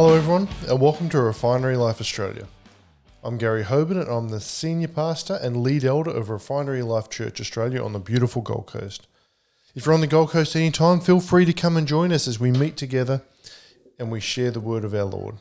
Hello, 0.00 0.14
everyone, 0.14 0.46
and 0.68 0.80
welcome 0.80 1.08
to 1.08 1.20
Refinery 1.20 1.76
Life 1.76 2.00
Australia. 2.00 2.46
I'm 3.24 3.36
Gary 3.36 3.64
Hoban, 3.64 4.00
and 4.00 4.08
I'm 4.08 4.28
the 4.28 4.40
senior 4.40 4.86
pastor 4.86 5.40
and 5.42 5.64
lead 5.64 5.84
elder 5.84 6.12
of 6.12 6.30
Refinery 6.30 6.82
Life 6.82 7.10
Church 7.10 7.40
Australia 7.40 7.82
on 7.82 7.94
the 7.94 7.98
beautiful 7.98 8.40
Gold 8.40 8.68
Coast. 8.68 9.08
If 9.74 9.84
you're 9.84 9.96
on 9.96 10.00
the 10.00 10.06
Gold 10.06 10.30
Coast 10.30 10.54
anytime, 10.54 11.00
feel 11.00 11.18
free 11.18 11.44
to 11.46 11.52
come 11.52 11.76
and 11.76 11.88
join 11.88 12.12
us 12.12 12.28
as 12.28 12.38
we 12.38 12.52
meet 12.52 12.76
together 12.76 13.22
and 13.98 14.12
we 14.12 14.20
share 14.20 14.52
the 14.52 14.60
word 14.60 14.84
of 14.84 14.94
our 14.94 15.02
Lord. 15.02 15.38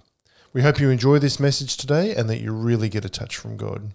We 0.55 0.61
hope 0.61 0.79
you 0.79 0.89
enjoy 0.89 1.19
this 1.19 1.37
message 1.37 1.75
today 1.75 2.15
and 2.15 2.29
that 2.29 2.39
you 2.39 2.53
really 2.53 2.87
get 2.87 3.03
a 3.03 3.09
touch 3.09 3.35
from 3.35 3.57
God. 3.57 3.91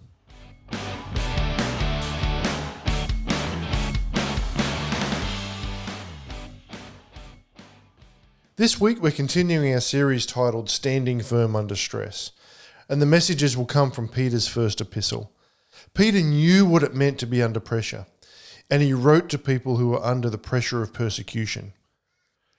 This 8.57 8.79
week, 8.79 9.01
we're 9.01 9.09
continuing 9.09 9.73
our 9.73 9.79
series 9.79 10.27
titled 10.27 10.69
Standing 10.69 11.21
Firm 11.21 11.55
Under 11.55 11.75
Stress, 11.75 12.31
and 12.87 13.01
the 13.01 13.07
messages 13.07 13.57
will 13.57 13.65
come 13.65 13.89
from 13.89 14.07
Peter's 14.07 14.47
first 14.47 14.79
epistle. 14.79 15.31
Peter 15.95 16.21
knew 16.21 16.67
what 16.67 16.83
it 16.83 16.93
meant 16.93 17.17
to 17.21 17.25
be 17.25 17.41
under 17.41 17.59
pressure, 17.59 18.05
and 18.69 18.83
he 18.83 18.93
wrote 18.93 19.29
to 19.29 19.39
people 19.39 19.77
who 19.77 19.87
were 19.87 20.05
under 20.05 20.29
the 20.29 20.37
pressure 20.37 20.83
of 20.83 20.93
persecution. 20.93 21.73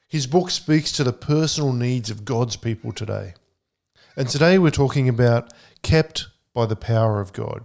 His 0.09 0.27
book 0.27 0.51
speaks 0.51 0.91
to 0.91 1.05
the 1.05 1.13
personal 1.13 1.73
needs 1.73 2.11
of 2.11 2.25
God's 2.25 2.57
people 2.57 2.91
today. 2.91 3.35
And 4.15 4.29
today 4.29 4.59
we're 4.59 4.71
talking 4.71 5.09
about 5.09 5.53
kept 5.83 6.29
by 6.53 6.67
the 6.67 6.77
power 6.77 7.21
of 7.21 7.33
God. 7.33 7.65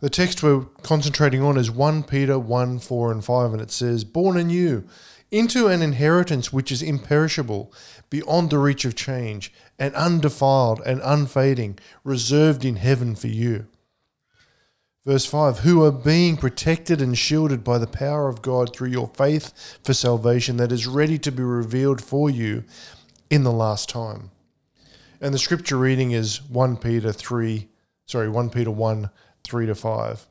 The 0.00 0.08
text 0.08 0.42
we're 0.42 0.64
concentrating 0.82 1.42
on 1.42 1.58
is 1.58 1.70
1 1.70 2.04
Peter 2.04 2.38
1 2.38 2.78
4 2.78 3.12
and 3.12 3.24
5, 3.24 3.52
and 3.52 3.60
it 3.60 3.70
says, 3.70 4.04
Born 4.04 4.38
anew 4.38 4.84
into 5.30 5.68
an 5.68 5.82
inheritance 5.82 6.52
which 6.52 6.72
is 6.72 6.82
imperishable, 6.82 7.72
beyond 8.10 8.50
the 8.50 8.58
reach 8.58 8.84
of 8.84 8.94
change, 8.94 9.52
and 9.78 9.94
undefiled 9.94 10.80
and 10.84 11.00
unfading, 11.04 11.78
reserved 12.04 12.64
in 12.64 12.76
heaven 12.76 13.14
for 13.14 13.28
you. 13.28 13.66
Verse 15.04 15.26
5 15.26 15.58
Who 15.60 15.84
are 15.84 15.92
being 15.92 16.38
protected 16.38 17.02
and 17.02 17.18
shielded 17.18 17.62
by 17.62 17.76
the 17.76 17.86
power 17.86 18.28
of 18.28 18.40
God 18.40 18.74
through 18.74 18.90
your 18.90 19.10
faith 19.14 19.78
for 19.84 19.92
salvation 19.92 20.56
that 20.56 20.72
is 20.72 20.86
ready 20.86 21.18
to 21.18 21.30
be 21.30 21.42
revealed 21.42 22.00
for 22.02 22.30
you 22.30 22.64
in 23.28 23.44
the 23.44 23.52
last 23.52 23.90
time. 23.90 24.30
And 25.22 25.32
the 25.32 25.38
scripture 25.38 25.76
reading 25.76 26.10
is 26.10 26.42
1 26.50 26.78
Peter 26.78 27.12
3, 27.12 27.68
sorry, 28.06 28.28
1 28.28 28.50
Peter 28.50 28.72
1, 28.72 29.08
3 29.44 29.66
to 29.66 29.74
5. 29.76 30.26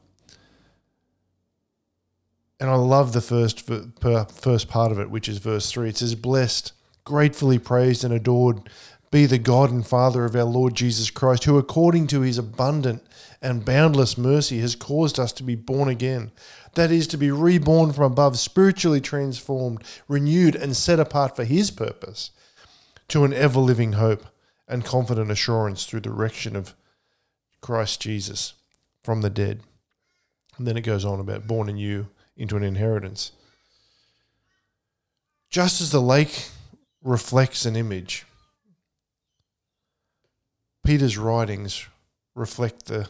And 2.59 2.69
I 2.69 2.75
love 2.75 3.13
the 3.13 3.21
first 3.21 3.61
first 3.61 4.67
part 4.67 4.91
of 4.91 4.99
it, 4.99 5.09
which 5.09 5.29
is 5.29 5.37
verse 5.37 5.71
3. 5.71 5.87
It 5.87 5.97
says, 5.97 6.15
Blessed, 6.15 6.73
gratefully 7.05 7.57
praised 7.57 8.03
and 8.03 8.13
adored 8.13 8.69
be 9.11 9.25
the 9.25 9.37
God 9.39 9.71
and 9.71 9.87
Father 9.87 10.25
of 10.25 10.35
our 10.35 10.43
Lord 10.43 10.75
Jesus 10.75 11.09
Christ, 11.09 11.45
who 11.45 11.57
according 11.57 12.07
to 12.07 12.21
his 12.21 12.37
abundant 12.37 13.01
and 13.41 13.63
boundless 13.63 14.17
mercy 14.17 14.59
has 14.59 14.75
caused 14.75 15.17
us 15.17 15.31
to 15.33 15.43
be 15.43 15.55
born 15.55 15.87
again. 15.87 16.31
That 16.75 16.91
is, 16.91 17.07
to 17.07 17.17
be 17.17 17.31
reborn 17.31 17.93
from 17.93 18.11
above, 18.11 18.37
spiritually 18.37 18.99
transformed, 18.99 19.85
renewed, 20.09 20.55
and 20.55 20.75
set 20.75 20.99
apart 20.99 21.37
for 21.37 21.45
his 21.45 21.71
purpose, 21.71 22.31
to 23.07 23.23
an 23.23 23.33
ever 23.33 23.59
living 23.61 23.93
hope 23.93 24.25
and 24.71 24.85
confident 24.85 25.29
assurance 25.29 25.85
through 25.85 25.99
the 25.99 26.09
resurrection 26.09 26.55
of 26.55 26.73
Christ 27.59 28.01
Jesus 28.01 28.53
from 29.03 29.21
the 29.21 29.29
dead. 29.29 29.59
And 30.57 30.65
then 30.65 30.77
it 30.77 30.81
goes 30.81 31.05
on 31.05 31.19
about 31.19 31.45
born 31.45 31.69
anew 31.69 32.07
into 32.37 32.55
an 32.55 32.63
inheritance. 32.63 33.33
Just 35.49 35.81
as 35.81 35.91
the 35.91 36.01
lake 36.01 36.47
reflects 37.03 37.65
an 37.65 37.75
image, 37.75 38.25
Peter's 40.85 41.17
writings 41.17 41.87
reflect 42.33 42.85
the 42.85 43.09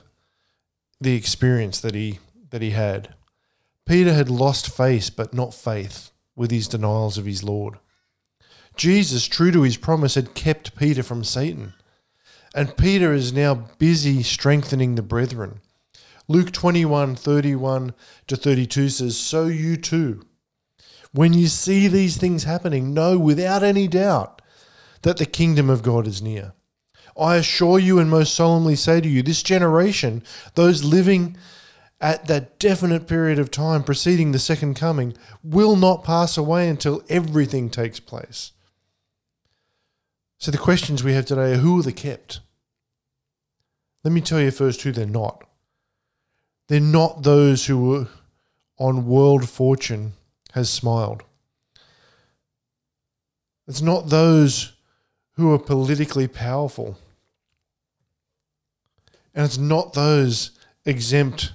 the 0.99 1.15
experience 1.15 1.79
that 1.81 1.95
he 1.95 2.19
that 2.49 2.61
he 2.61 2.71
had. 2.71 3.13
Peter 3.85 4.13
had 4.13 4.29
lost 4.29 4.75
face 4.75 5.09
but 5.09 5.33
not 5.33 5.53
faith 5.53 6.11
with 6.35 6.51
his 6.51 6.67
denials 6.67 7.17
of 7.17 7.25
his 7.25 7.43
Lord. 7.43 7.75
Jesus, 8.81 9.27
true 9.27 9.51
to 9.51 9.61
his 9.61 9.77
promise, 9.77 10.15
had 10.15 10.33
kept 10.33 10.75
Peter 10.75 11.03
from 11.03 11.23
Satan. 11.23 11.75
And 12.55 12.75
Peter 12.75 13.13
is 13.13 13.31
now 13.31 13.67
busy 13.77 14.23
strengthening 14.23 14.95
the 14.95 15.03
brethren. 15.03 15.61
Luke 16.27 16.51
21 16.51 17.15
31 17.15 17.93
to 18.25 18.35
32 18.35 18.89
says, 18.89 19.15
So 19.15 19.45
you 19.45 19.77
too, 19.77 20.25
when 21.11 21.31
you 21.31 21.45
see 21.45 21.87
these 21.87 22.17
things 22.17 22.45
happening, 22.45 22.91
know 22.91 23.19
without 23.19 23.61
any 23.61 23.87
doubt 23.87 24.41
that 25.03 25.17
the 25.17 25.27
kingdom 25.27 25.69
of 25.69 25.83
God 25.83 26.07
is 26.07 26.19
near. 26.19 26.53
I 27.15 27.35
assure 27.35 27.77
you 27.77 27.99
and 27.99 28.09
most 28.09 28.33
solemnly 28.33 28.75
say 28.75 28.99
to 28.99 29.07
you, 29.07 29.21
this 29.21 29.43
generation, 29.43 30.23
those 30.55 30.83
living 30.83 31.37
at 31.99 32.25
that 32.25 32.57
definite 32.57 33.05
period 33.05 33.37
of 33.37 33.51
time 33.51 33.83
preceding 33.83 34.31
the 34.31 34.39
second 34.39 34.73
coming, 34.73 35.13
will 35.43 35.75
not 35.75 36.03
pass 36.03 36.35
away 36.35 36.67
until 36.67 37.03
everything 37.09 37.69
takes 37.69 37.99
place. 37.99 38.53
So 40.41 40.49
the 40.49 40.57
questions 40.57 41.03
we 41.03 41.13
have 41.13 41.27
today 41.27 41.51
are 41.51 41.57
who 41.57 41.79
are 41.79 41.83
the 41.83 41.93
kept? 41.93 42.39
Let 44.03 44.11
me 44.11 44.21
tell 44.21 44.41
you 44.41 44.49
first 44.49 44.81
who 44.81 44.91
they're 44.91 45.05
not. 45.05 45.47
They're 46.67 46.79
not 46.79 47.21
those 47.21 47.67
who 47.67 47.77
were 47.87 48.07
on 48.79 49.05
world 49.05 49.47
fortune 49.47 50.13
has 50.53 50.67
smiled. 50.67 51.21
It's 53.67 53.83
not 53.83 54.09
those 54.09 54.73
who 55.33 55.53
are 55.53 55.59
politically 55.59 56.27
powerful. 56.27 56.97
And 59.35 59.45
it's 59.45 59.59
not 59.59 59.93
those 59.93 60.57
exempt 60.85 61.53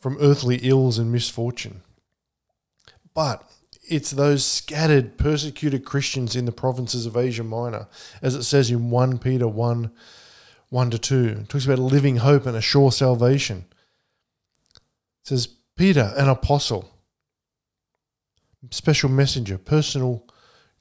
from 0.00 0.18
earthly 0.20 0.56
ills 0.64 0.98
and 0.98 1.12
misfortune. 1.12 1.82
But 3.14 3.45
it's 3.88 4.10
those 4.10 4.44
scattered, 4.44 5.16
persecuted 5.16 5.84
Christians 5.84 6.34
in 6.34 6.44
the 6.44 6.52
provinces 6.52 7.06
of 7.06 7.16
Asia 7.16 7.44
Minor, 7.44 7.88
as 8.20 8.34
it 8.34 8.42
says 8.42 8.70
in 8.70 8.90
1 8.90 9.18
Peter 9.18 9.48
1 9.48 9.90
1 10.68 10.90
to 10.90 10.98
2. 10.98 11.24
It 11.40 11.48
talks 11.48 11.64
about 11.64 11.78
a 11.78 11.82
living 11.82 12.16
hope 12.16 12.44
and 12.44 12.56
a 12.56 12.60
sure 12.60 12.90
salvation. 12.90 13.66
It 14.74 15.28
says, 15.28 15.48
Peter, 15.76 16.12
an 16.16 16.28
apostle, 16.28 16.90
special 18.70 19.08
messenger, 19.08 19.58
personal 19.58 20.26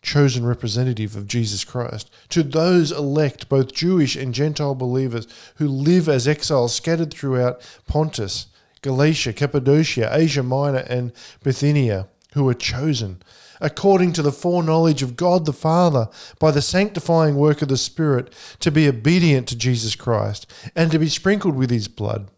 chosen 0.02 0.46
representative 0.46 1.16
of 1.16 1.28
Jesus 1.28 1.64
Christ, 1.64 2.10
to 2.30 2.42
those 2.42 2.92
elect, 2.92 3.48
both 3.48 3.74
Jewish 3.74 4.16
and 4.16 4.34
Gentile 4.34 4.76
believers 4.76 5.28
who 5.56 5.68
live 5.68 6.10
as 6.10 6.28
exiles 6.28 6.76
scattered 6.76 7.14
throughout 7.14 7.62
Pontus, 7.88 8.48
Galatia, 8.82 9.34
Cappadocia, 9.34 10.10
Asia 10.12 10.44
Minor, 10.44 10.86
and 10.88 11.12
Bithynia 11.44 12.08
who 12.36 12.48
are 12.50 12.54
chosen, 12.54 13.24
according 13.62 14.12
to 14.12 14.22
the 14.22 14.32
foreknowledge 14.32 15.02
of 15.02 15.16
God 15.16 15.46
the 15.46 15.54
Father, 15.54 16.10
by 16.38 16.52
the 16.52 16.62
sanctifying 16.62 17.36
work 17.36 17.62
of 17.62 17.70
the 17.70 17.78
Spirit, 17.78 18.32
to 18.60 18.70
be 18.70 18.88
obedient 18.88 19.48
to 19.48 19.58
Jesus 19.58 19.96
Christ, 19.96 20.46
and 20.76 20.92
to 20.92 21.00
be 21.00 21.08
sprinkled 21.08 21.56
with 21.56 21.72
his 21.72 21.88
blood. 21.88 22.30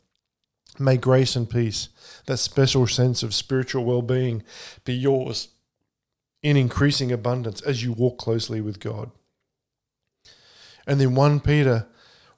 May 0.77 0.97
grace 0.97 1.35
and 1.35 1.49
peace, 1.49 1.89
that 2.27 2.37
special 2.37 2.85
sense 2.85 3.23
of 3.23 3.33
spiritual 3.33 3.85
well 3.85 4.03
being, 4.03 4.43
be 4.85 4.93
yours 4.93 5.49
in 6.43 6.55
increasing 6.55 7.11
abundance 7.11 7.59
as 7.61 7.83
you 7.83 7.91
walk 7.91 8.19
closely 8.19 8.61
with 8.61 8.79
God. 8.79 9.09
And 10.85 11.01
then 11.01 11.15
1 11.15 11.39
Peter 11.39 11.87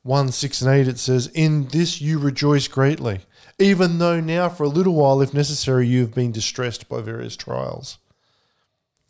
1 0.04 0.32
6 0.32 0.62
and 0.62 0.72
8, 0.74 0.88
it 0.88 0.98
says, 0.98 1.28
In 1.28 1.68
this 1.68 2.00
you 2.00 2.20
rejoice 2.20 2.70
greatly 2.70 3.20
even 3.60 3.98
though 3.98 4.22
now 4.22 4.48
for 4.48 4.64
a 4.64 4.70
little 4.70 4.94
while, 4.94 5.22
if 5.22 5.34
necessary, 5.34 5.86
you 5.86 6.00
have 6.02 6.14
been 6.14 6.32
distressed 6.32 6.88
by 6.88 7.02
various 7.02 7.36
trials. 7.36 7.98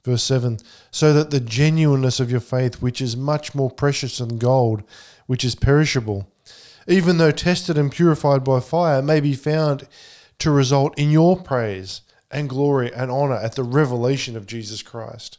Verse 0.04 0.24
7 0.24 0.58
So 0.92 1.14
that 1.14 1.30
the 1.30 1.40
genuineness 1.40 2.20
of 2.20 2.32
your 2.32 2.40
faith, 2.40 2.82
which 2.82 3.00
is 3.00 3.16
much 3.16 3.54
more 3.54 3.70
precious 3.70 4.18
than 4.18 4.40
gold, 4.40 4.84
which 5.28 5.46
is 5.46 5.54
perishable, 5.54 6.32
even 6.88 7.18
though 7.18 7.32
tested 7.32 7.78
and 7.78 7.92
purified 7.92 8.44
by 8.44 8.60
fire, 8.60 9.02
may 9.02 9.20
be 9.20 9.34
found 9.34 9.88
to 10.40 10.50
result 10.50 10.98
in 10.98 11.12
your 11.12 11.38
praise 11.38 12.02
and 12.32 12.50
glory 12.50 12.92
and 12.94 13.12
honor 13.12 13.36
at 13.36 13.54
the 13.54 13.64
revelation 13.64 14.36
of 14.36 14.48
Jesus 14.48 14.82
Christ. 14.82 15.38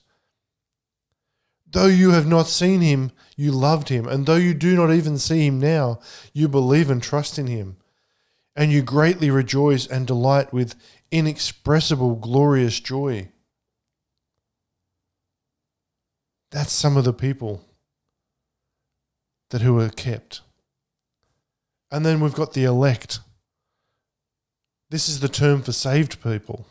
Though 1.69 1.87
you 1.87 2.11
have 2.11 2.27
not 2.27 2.49
seen 2.49 2.81
him, 2.81 3.13
you 3.37 3.53
loved 3.53 3.89
him, 3.89 4.07
and 4.07 4.27
though 4.27 4.37
you 4.37 4.55
do 4.55 4.77
not 4.77 4.93
even 4.93 5.19
see 5.19 5.47
him 5.47 5.61
now, 5.61 6.01
you 6.33 6.49
believe 6.49 6.91
and 6.91 7.03
trust 7.03 7.39
in 7.39 7.47
him 7.47 7.77
and 8.57 8.73
you 8.73 8.83
greatly 8.83 9.31
rejoice 9.31 9.87
and 9.87 10.07
delight 10.07 10.53
with 10.53 10.75
inexpressible 11.11 12.17
glorious 12.17 12.81
joy. 12.81 13.29
That's 16.51 16.73
some 16.73 16.97
of 16.97 17.05
the 17.05 17.13
people 17.13 17.65
that 19.51 19.63
who 19.63 19.79
are 19.81 19.89
kept. 19.89 20.41
And 21.91 22.05
then 22.05 22.21
we've 22.21 22.35
got 22.35 22.53
the 22.53 22.65
elect. 22.65 23.21
This 24.91 25.09
is 25.09 25.21
the 25.21 25.29
term 25.29 25.63
for 25.63 25.73
saved 25.73 26.23
people. 26.23 26.67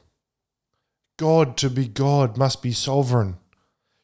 God 1.18 1.58
to 1.58 1.70
be 1.70 1.88
God 1.88 2.38
must 2.38 2.62
be 2.62 2.72
sovereign. 2.72 3.38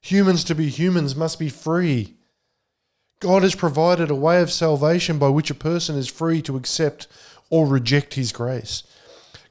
Humans 0.02 0.44
to 0.46 0.56
be 0.56 0.70
humans 0.70 1.16
must 1.16 1.40
be 1.40 1.50
free. 1.50 2.16
God 3.22 3.44
has 3.44 3.56
provided 3.56 4.12
a 4.12 4.16
way 4.16 4.42
of 4.42 4.52
salvation 4.52 5.18
by 5.18 5.30
which 5.30 5.50
a 5.50 5.56
person 5.56 5.96
is 5.96 6.08
free 6.08 6.42
to 6.44 6.58
accept 6.58 7.08
or 7.50 7.66
reject 7.68 8.16
his 8.16 8.32
grace. 8.32 8.84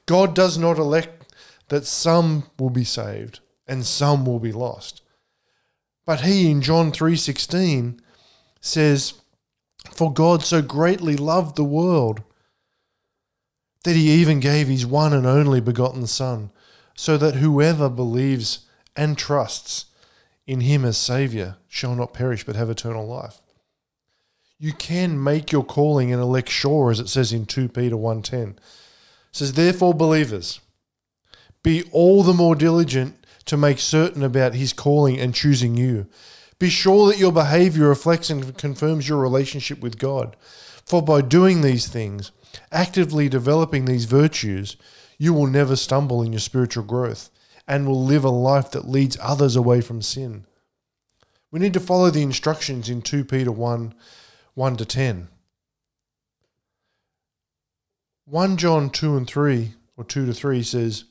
God 0.05 0.35
does 0.35 0.57
not 0.57 0.77
elect 0.77 1.33
that 1.69 1.85
some 1.85 2.43
will 2.59 2.69
be 2.69 2.83
saved 2.83 3.39
and 3.67 3.85
some 3.85 4.25
will 4.25 4.39
be 4.39 4.51
lost. 4.51 5.01
But 6.05 6.21
he 6.21 6.51
in 6.51 6.61
John 6.61 6.91
3:16 6.91 7.99
says, 8.61 9.13
"For 9.91 10.13
God 10.13 10.43
so 10.43 10.61
greatly 10.61 11.17
loved 11.17 11.55
the 11.55 11.63
world 11.63 12.21
that 13.83 13.95
he 13.95 14.11
even 14.11 14.39
gave 14.39 14.67
his 14.67 14.85
one 14.85 15.13
and 15.13 15.25
only 15.25 15.59
begotten 15.59 16.05
son, 16.07 16.51
so 16.95 17.17
that 17.17 17.35
whoever 17.35 17.89
believes 17.89 18.59
and 18.95 19.17
trusts 19.17 19.85
in 20.47 20.61
him 20.61 20.85
as 20.85 20.97
savior 20.97 21.57
shall 21.67 21.95
not 21.95 22.13
perish 22.13 22.45
but 22.45 22.55
have 22.55 22.69
eternal 22.69 23.07
life." 23.07 23.41
You 24.65 24.73
can 24.73 25.23
make 25.23 25.51
your 25.51 25.63
calling 25.63 26.11
and 26.11 26.19
elect 26.19 26.49
sure 26.49 26.89
as 26.89 26.99
it 26.99 27.07
says 27.07 27.31
in 27.31 27.45
2 27.45 27.69
Peter 27.69 27.95
1:10. 27.95 28.49
It 28.53 28.57
says 29.31 29.53
therefore 29.53 29.93
believers 29.93 30.59
be 31.61 31.83
all 31.91 32.23
the 32.23 32.33
more 32.33 32.55
diligent 32.55 33.27
to 33.45 33.57
make 33.57 33.77
certain 33.79 34.23
about 34.23 34.55
his 34.55 34.73
calling 34.73 35.19
and 35.19 35.35
choosing 35.35 35.77
you. 35.77 36.07
Be 36.57 36.71
sure 36.71 37.07
that 37.07 37.19
your 37.19 37.31
behavior 37.31 37.89
reflects 37.89 38.31
and 38.31 38.57
confirms 38.57 39.07
your 39.07 39.19
relationship 39.19 39.81
with 39.81 39.99
God. 39.99 40.35
For 40.83 40.99
by 40.99 41.21
doing 41.21 41.61
these 41.61 41.85
things, 41.85 42.31
actively 42.71 43.29
developing 43.29 43.85
these 43.85 44.05
virtues, 44.05 44.77
you 45.19 45.31
will 45.31 45.45
never 45.45 45.75
stumble 45.75 46.23
in 46.23 46.33
your 46.33 46.39
spiritual 46.39 46.85
growth 46.85 47.29
and 47.67 47.85
will 47.85 48.03
live 48.03 48.23
a 48.23 48.31
life 48.31 48.71
that 48.71 48.89
leads 48.89 49.15
others 49.21 49.55
away 49.55 49.81
from 49.81 50.01
sin. 50.01 50.47
We 51.51 51.59
need 51.59 51.73
to 51.73 51.79
follow 51.79 52.09
the 52.09 52.23
instructions 52.23 52.89
in 52.89 53.03
2 53.03 53.25
Peter 53.25 53.51
1 53.51 53.93
1 54.55 54.77
to 54.77 54.85
10. 54.85 55.27
1 58.25 58.57
John 58.57 58.89
2 58.89 59.15
and 59.15 59.27
3, 59.27 59.73
or 59.95 60.03
2 60.03 60.25
to 60.25 60.33
3 60.33 60.63
says, 60.63 61.05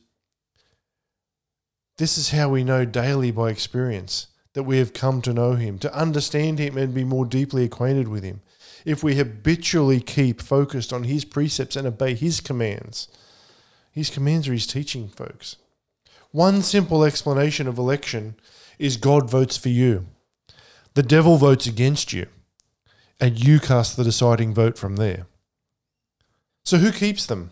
this 1.97 2.19
is 2.19 2.31
how 2.31 2.49
we 2.49 2.65
know 2.65 2.85
daily 2.85 3.31
by 3.31 3.51
experience 3.51 4.27
that 4.55 4.65
we 4.65 4.79
have 4.79 4.93
come 4.93 5.23
to 5.23 5.33
know 5.33 5.53
him, 5.53 5.79
to 5.79 5.95
understand 5.95 6.59
him 6.59 6.77
and 6.77 6.93
be 6.93 7.05
more 7.05 7.25
deeply 7.25 7.65
acquainted 7.65 8.09
with 8.09 8.25
him. 8.25 8.41
If 8.85 9.05
we 9.05 9.15
habitually 9.15 10.01
keep 10.01 10.43
focused 10.43 10.93
on 10.93 11.05
his 11.05 11.25
precepts 11.25 11.77
and 11.77 11.87
obey 11.87 12.15
his 12.15 12.41
commands, 12.41 13.09
his 13.93 14.11
commands 14.11 14.49
are 14.49 14.53
his 14.53 14.67
teaching, 14.67 15.09
folks. 15.09 15.57
One 16.33 16.63
simple 16.63 17.05
explanation 17.05 17.69
of 17.69 17.79
election 17.79 18.35
is 18.79 18.97
God 18.97 19.31
votes 19.31 19.57
for 19.57 19.69
you. 19.69 20.07
The 20.95 21.03
devil 21.05 21.37
votes 21.37 21.67
against 21.67 22.13
you, 22.13 22.27
and 23.21 23.43
you 23.43 23.61
cast 23.61 23.97
the 23.97 24.05
deciding 24.05 24.55
vote 24.55 24.79
from 24.79 24.97
there. 24.97 25.27
So, 26.65 26.79
who 26.79 26.93
keeps 26.93 27.27
them? 27.27 27.51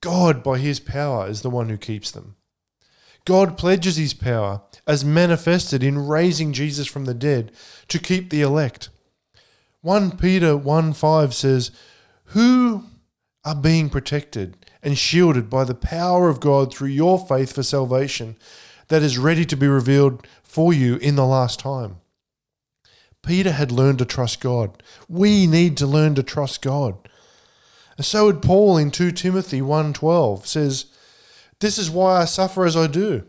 God, 0.00 0.42
by 0.42 0.58
his 0.58 0.80
power, 0.80 1.28
is 1.28 1.42
the 1.42 1.50
one 1.50 1.68
who 1.68 1.76
keeps 1.76 2.10
them. 2.10 2.36
God 3.24 3.58
pledges 3.58 3.96
his 3.96 4.14
power, 4.14 4.62
as 4.86 5.04
manifested 5.04 5.82
in 5.82 6.06
raising 6.06 6.52
Jesus 6.52 6.86
from 6.86 7.04
the 7.04 7.14
dead, 7.14 7.52
to 7.88 7.98
keep 7.98 8.30
the 8.30 8.42
elect. 8.42 8.88
1 9.82 10.16
Peter 10.16 10.56
1 10.56 10.92
5 10.92 11.34
says, 11.34 11.70
Who 12.26 12.84
are 13.44 13.54
being 13.54 13.88
protected 13.88 14.66
and 14.82 14.96
shielded 14.96 15.48
by 15.48 15.64
the 15.64 15.74
power 15.74 16.28
of 16.28 16.40
God 16.40 16.72
through 16.72 16.88
your 16.88 17.18
faith 17.18 17.54
for 17.54 17.62
salvation 17.62 18.36
that 18.88 19.02
is 19.02 19.18
ready 19.18 19.44
to 19.46 19.56
be 19.56 19.68
revealed 19.68 20.26
for 20.42 20.72
you 20.72 20.96
in 20.96 21.16
the 21.16 21.26
last 21.26 21.60
time. 21.60 21.99
Peter 23.22 23.52
had 23.52 23.70
learned 23.70 23.98
to 23.98 24.04
trust 24.04 24.40
God. 24.40 24.82
We 25.08 25.46
need 25.46 25.76
to 25.78 25.86
learn 25.86 26.14
to 26.14 26.22
trust 26.22 26.62
God. 26.62 26.96
And 27.96 28.06
so 28.06 28.26
would 28.26 28.42
Paul 28.42 28.78
in 28.78 28.90
2 28.90 29.12
Timothy 29.12 29.60
1:12 29.60 30.46
says, 30.46 30.86
this 31.60 31.78
is 31.78 31.90
why 31.90 32.22
I 32.22 32.24
suffer 32.24 32.64
as 32.64 32.76
I 32.76 32.86
do. 32.86 33.24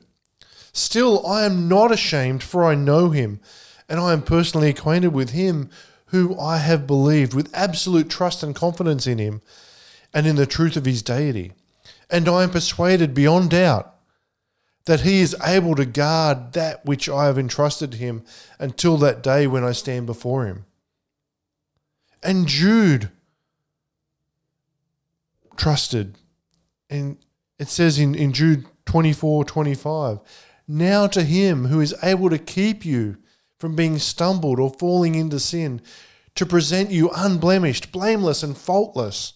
Still, 0.73 1.25
I 1.27 1.43
am 1.43 1.67
not 1.67 1.91
ashamed, 1.91 2.41
for 2.41 2.63
I 2.63 2.75
know 2.75 3.09
him, 3.09 3.41
and 3.89 3.99
I 3.99 4.13
am 4.13 4.21
personally 4.21 4.69
acquainted 4.69 5.09
with 5.09 5.31
him, 5.31 5.69
who 6.07 6.39
I 6.39 6.57
have 6.57 6.87
believed 6.87 7.33
with 7.33 7.53
absolute 7.53 8.09
trust 8.09 8.41
and 8.41 8.55
confidence 8.55 9.05
in 9.05 9.17
him, 9.17 9.41
and 10.13 10.25
in 10.25 10.37
the 10.37 10.45
truth 10.45 10.77
of 10.77 10.85
his 10.85 11.01
deity. 11.01 11.51
And 12.09 12.27
I 12.29 12.43
am 12.43 12.51
persuaded 12.51 13.13
beyond 13.13 13.51
doubt 13.51 13.93
that 14.85 15.01
he 15.01 15.21
is 15.21 15.35
able 15.43 15.75
to 15.75 15.85
guard 15.85 16.53
that 16.53 16.85
which 16.85 17.07
I 17.07 17.25
have 17.25 17.37
entrusted 17.37 17.95
him 17.95 18.23
until 18.59 18.97
that 18.97 19.21
day 19.21 19.47
when 19.47 19.63
I 19.63 19.71
stand 19.71 20.05
before 20.05 20.45
him. 20.45 20.65
And 22.23 22.47
Jude 22.47 23.09
trusted 25.55 26.17
and 26.89 27.17
it 27.57 27.69
says 27.69 27.99
in, 27.99 28.15
in 28.15 28.33
Jude 28.33 28.65
24 28.85 29.45
25, 29.45 30.19
now 30.67 31.07
to 31.07 31.23
him 31.23 31.65
who 31.65 31.79
is 31.79 31.95
able 32.03 32.29
to 32.29 32.37
keep 32.37 32.83
you 32.83 33.17
from 33.57 33.75
being 33.75 33.99
stumbled 33.99 34.59
or 34.59 34.71
falling 34.71 35.13
into 35.15 35.39
sin, 35.39 35.81
to 36.33 36.45
present 36.45 36.89
you 36.89 37.11
unblemished, 37.15 37.91
blameless, 37.91 38.41
and 38.41 38.57
faultless 38.57 39.33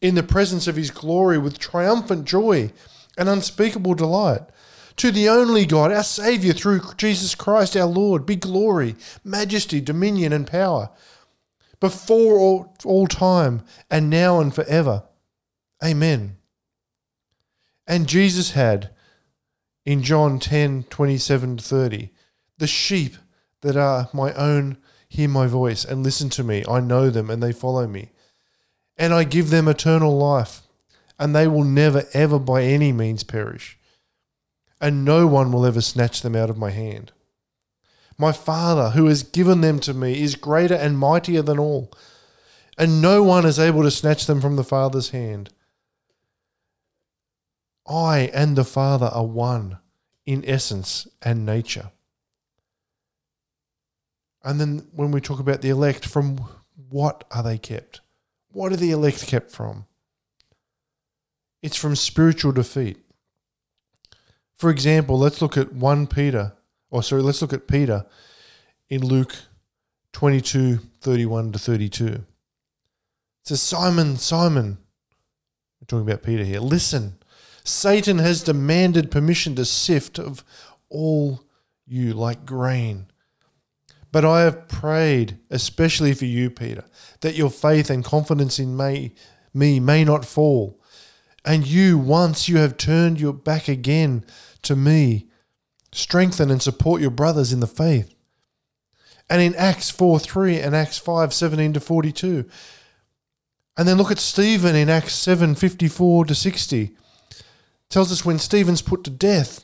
in 0.00 0.14
the 0.14 0.22
presence 0.22 0.68
of 0.68 0.76
his 0.76 0.90
glory 0.90 1.38
with 1.38 1.58
triumphant 1.58 2.26
joy 2.26 2.70
and 3.16 3.28
unspeakable 3.28 3.94
delight. 3.94 4.42
To 4.96 5.10
the 5.10 5.28
only 5.28 5.66
God, 5.66 5.92
our 5.92 6.04
Saviour, 6.04 6.54
through 6.54 6.80
Jesus 6.96 7.34
Christ 7.34 7.76
our 7.76 7.86
Lord, 7.86 8.26
be 8.26 8.36
glory, 8.36 8.94
majesty, 9.24 9.80
dominion, 9.80 10.32
and 10.32 10.46
power, 10.46 10.90
before 11.80 12.38
all, 12.38 12.76
all 12.84 13.06
time, 13.06 13.62
and 13.90 14.08
now 14.08 14.40
and 14.40 14.54
forever. 14.54 15.02
Amen. 15.84 16.36
And 17.86 18.08
Jesus 18.08 18.52
had 18.52 18.90
in 19.84 20.02
John 20.02 20.38
10 20.38 20.84
27 20.84 21.58
30, 21.58 22.10
the 22.58 22.66
sheep 22.66 23.16
that 23.60 23.76
are 23.76 24.08
my 24.12 24.32
own 24.34 24.78
hear 25.08 25.28
my 25.28 25.46
voice 25.46 25.84
and 25.84 26.02
listen 26.02 26.28
to 26.30 26.44
me. 26.44 26.64
I 26.68 26.80
know 26.80 27.10
them 27.10 27.30
and 27.30 27.42
they 27.42 27.52
follow 27.52 27.86
me. 27.86 28.10
And 28.96 29.12
I 29.12 29.24
give 29.24 29.50
them 29.50 29.68
eternal 29.68 30.16
life, 30.16 30.62
and 31.18 31.34
they 31.34 31.48
will 31.48 31.64
never, 31.64 32.04
ever 32.12 32.38
by 32.38 32.62
any 32.62 32.92
means 32.92 33.24
perish. 33.24 33.78
And 34.84 35.02
no 35.02 35.26
one 35.26 35.50
will 35.50 35.64
ever 35.64 35.80
snatch 35.80 36.20
them 36.20 36.36
out 36.36 36.50
of 36.50 36.58
my 36.58 36.68
hand. 36.68 37.10
My 38.18 38.32
Father, 38.32 38.90
who 38.90 39.06
has 39.06 39.22
given 39.22 39.62
them 39.62 39.78
to 39.78 39.94
me, 39.94 40.20
is 40.20 40.34
greater 40.34 40.74
and 40.74 40.98
mightier 40.98 41.40
than 41.40 41.58
all, 41.58 41.90
and 42.76 43.00
no 43.00 43.22
one 43.22 43.46
is 43.46 43.58
able 43.58 43.82
to 43.84 43.90
snatch 43.90 44.26
them 44.26 44.42
from 44.42 44.56
the 44.56 44.62
Father's 44.62 45.08
hand. 45.08 45.48
I 47.88 48.30
and 48.34 48.56
the 48.56 48.64
Father 48.64 49.06
are 49.06 49.24
one 49.24 49.78
in 50.26 50.44
essence 50.46 51.08
and 51.22 51.46
nature. 51.46 51.90
And 54.42 54.60
then 54.60 54.88
when 54.92 55.12
we 55.12 55.22
talk 55.22 55.40
about 55.40 55.62
the 55.62 55.70
elect, 55.70 56.04
from 56.04 56.46
what 56.90 57.24
are 57.30 57.42
they 57.42 57.56
kept? 57.56 58.02
What 58.52 58.70
are 58.70 58.76
the 58.76 58.90
elect 58.90 59.26
kept 59.26 59.50
from? 59.50 59.86
It's 61.62 61.78
from 61.78 61.96
spiritual 61.96 62.52
defeat. 62.52 63.03
For 64.64 64.70
example, 64.70 65.18
let's 65.18 65.42
look 65.42 65.58
at 65.58 65.74
1 65.74 66.06
Peter, 66.06 66.54
or 66.90 67.02
sorry, 67.02 67.20
let's 67.20 67.42
look 67.42 67.52
at 67.52 67.68
Peter 67.68 68.06
in 68.88 69.04
Luke 69.04 69.36
22 70.14 70.78
31 71.02 71.52
to 71.52 71.58
32. 71.58 72.06
It 72.06 72.22
says, 73.42 73.60
Simon, 73.60 74.16
Simon, 74.16 74.78
we're 75.78 75.86
talking 75.86 76.08
about 76.08 76.22
Peter 76.22 76.44
here, 76.44 76.60
listen. 76.60 77.18
Satan 77.62 78.16
has 78.20 78.42
demanded 78.42 79.10
permission 79.10 79.54
to 79.56 79.66
sift 79.66 80.18
of 80.18 80.42
all 80.88 81.44
you 81.86 82.14
like 82.14 82.46
grain. 82.46 83.08
But 84.12 84.24
I 84.24 84.44
have 84.44 84.66
prayed, 84.66 85.36
especially 85.50 86.14
for 86.14 86.24
you, 86.24 86.48
Peter, 86.48 86.86
that 87.20 87.36
your 87.36 87.50
faith 87.50 87.90
and 87.90 88.02
confidence 88.02 88.58
in 88.58 88.78
me, 88.78 89.12
me 89.52 89.78
may 89.78 90.04
not 90.04 90.24
fall. 90.24 90.80
And 91.44 91.66
you, 91.66 91.98
once 91.98 92.48
you 92.48 92.56
have 92.56 92.78
turned 92.78 93.20
your 93.20 93.34
back 93.34 93.68
again 93.68 94.24
to 94.64 94.76
me, 94.76 95.28
strengthen 95.92 96.50
and 96.50 96.62
support 96.62 97.00
your 97.00 97.10
brothers 97.10 97.52
in 97.52 97.60
the 97.60 97.66
faith. 97.66 98.14
And 99.30 99.40
in 99.40 99.54
Acts 99.54 99.90
4 99.90 100.18
3 100.18 100.60
and 100.60 100.76
Acts 100.76 100.98
5 100.98 101.32
17 101.32 101.72
to 101.74 101.80
42. 101.80 102.44
And 103.76 103.88
then 103.88 103.96
look 103.96 104.10
at 104.10 104.18
Stephen 104.18 104.76
in 104.76 104.90
Acts 104.90 105.14
7 105.14 105.54
54 105.54 106.26
to 106.26 106.34
60 106.34 106.96
tells 107.88 108.10
us 108.10 108.24
when 108.24 108.38
Stephen's 108.38 108.82
put 108.82 109.04
to 109.04 109.10
death. 109.10 109.58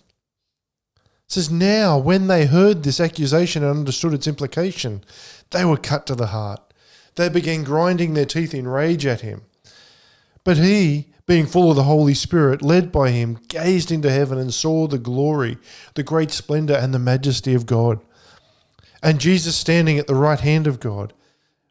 It 0.95 1.33
says, 1.33 1.50
Now, 1.50 1.99
when 1.99 2.28
they 2.28 2.47
heard 2.47 2.83
this 2.83 3.00
accusation 3.00 3.64
and 3.64 3.78
understood 3.78 4.14
its 4.14 4.26
implication, 4.26 5.04
they 5.50 5.64
were 5.64 5.76
cut 5.76 6.07
to 6.07 6.14
the 6.14 6.28
heart. 6.28 6.61
They 7.16 7.28
began 7.28 7.64
grinding 7.64 8.14
their 8.14 8.26
teeth 8.26 8.54
in 8.54 8.69
rage 8.69 9.04
at 9.04 9.23
him. 9.23 9.42
But 10.45 10.59
he, 10.59 11.09
being 11.30 11.46
full 11.46 11.70
of 11.70 11.76
the 11.76 11.84
Holy 11.84 12.12
Spirit, 12.12 12.60
led 12.60 12.90
by 12.90 13.10
him, 13.10 13.38
gazed 13.46 13.92
into 13.92 14.10
heaven 14.10 14.37
and 14.37 14.52
saw 14.52 14.88
the 14.88 14.99
glory, 14.99 15.56
the 15.94 16.02
great 16.02 16.32
splendor, 16.32 16.75
and 16.75 16.92
the 16.92 16.99
majesty 16.99 17.54
of 17.54 17.66
God. 17.66 18.00
And 19.00 19.20
Jesus 19.20 19.54
standing 19.54 19.96
at 19.96 20.08
the 20.08 20.16
right 20.16 20.40
hand 20.40 20.66
of 20.66 20.80
God. 20.80 21.12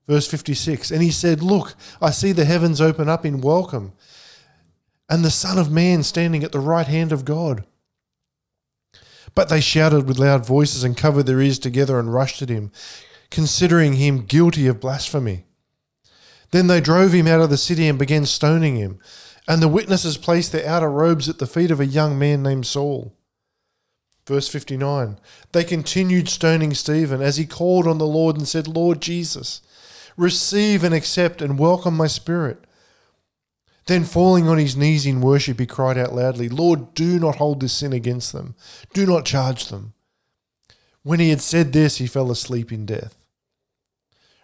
Verse 0.07 0.25
56 0.29 0.91
And 0.91 1.03
he 1.03 1.11
said, 1.11 1.43
Look, 1.43 1.75
I 2.01 2.11
see 2.11 2.31
the 2.31 2.45
heavens 2.45 2.79
open 2.79 3.09
up 3.09 3.25
in 3.25 3.41
welcome, 3.41 3.91
and 5.09 5.25
the 5.25 5.29
Son 5.29 5.57
of 5.57 5.69
Man 5.69 6.03
standing 6.03 6.45
at 6.45 6.53
the 6.53 6.61
right 6.61 6.87
hand 6.87 7.11
of 7.11 7.25
God. 7.25 7.65
But 9.35 9.49
they 9.49 9.59
shouted 9.59 10.07
with 10.07 10.19
loud 10.19 10.45
voices 10.45 10.85
and 10.85 10.95
covered 10.95 11.23
their 11.23 11.41
ears 11.41 11.59
together 11.59 11.99
and 11.99 12.13
rushed 12.13 12.41
at 12.41 12.47
him, 12.47 12.71
considering 13.29 13.95
him 13.95 14.25
guilty 14.25 14.67
of 14.67 14.79
blasphemy. 14.79 15.43
Then 16.51 16.67
they 16.67 16.79
drove 16.79 17.11
him 17.11 17.27
out 17.27 17.41
of 17.41 17.49
the 17.49 17.57
city 17.57 17.89
and 17.89 17.99
began 17.99 18.25
stoning 18.25 18.77
him. 18.77 19.01
And 19.49 19.63
the 19.63 19.67
witnesses 19.67 20.15
placed 20.15 20.51
their 20.51 20.67
outer 20.67 20.91
robes 20.91 21.27
at 21.27 21.39
the 21.39 21.47
feet 21.47 21.71
of 21.71 21.79
a 21.79 21.85
young 21.87 22.19
man 22.19 22.43
named 22.43 22.67
Saul. 22.67 23.15
Verse 24.27 24.47
59 24.47 25.17
They 25.53 25.63
continued 25.63 26.29
stoning 26.29 26.75
Stephen 26.75 27.19
as 27.19 27.37
he 27.37 27.47
called 27.47 27.87
on 27.87 27.97
the 27.97 28.05
Lord 28.05 28.37
and 28.37 28.47
said, 28.47 28.67
Lord 28.67 29.01
Jesus, 29.01 29.61
receive 30.15 30.83
and 30.83 30.93
accept 30.93 31.41
and 31.41 31.57
welcome 31.57 31.97
my 31.97 32.05
spirit. 32.05 32.63
Then, 33.87 34.03
falling 34.03 34.47
on 34.47 34.59
his 34.59 34.77
knees 34.77 35.07
in 35.07 35.19
worship, 35.19 35.59
he 35.59 35.65
cried 35.65 35.97
out 35.97 36.13
loudly, 36.13 36.47
Lord, 36.47 36.93
do 36.93 37.19
not 37.19 37.37
hold 37.37 37.59
this 37.59 37.73
sin 37.73 37.91
against 37.91 38.31
them. 38.31 38.53
Do 38.93 39.07
not 39.07 39.25
charge 39.25 39.69
them. 39.69 39.93
When 41.01 41.19
he 41.19 41.31
had 41.31 41.41
said 41.41 41.73
this, 41.73 41.97
he 41.97 42.05
fell 42.05 42.29
asleep 42.29 42.71
in 42.71 42.85
death. 42.85 43.15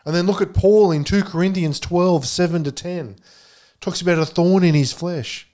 And 0.04 0.16
then 0.16 0.26
look 0.26 0.42
at 0.42 0.56
Paul 0.56 0.92
in 0.92 1.04
2 1.04 1.22
Corinthians 1.22 1.80
12, 1.80 2.26
7 2.26 2.64
to 2.64 2.72
10. 2.72 3.18
Talks 3.86 4.02
about 4.02 4.18
a 4.18 4.26
thorn 4.26 4.64
in 4.64 4.74
his 4.74 4.92
flesh. 4.92 5.48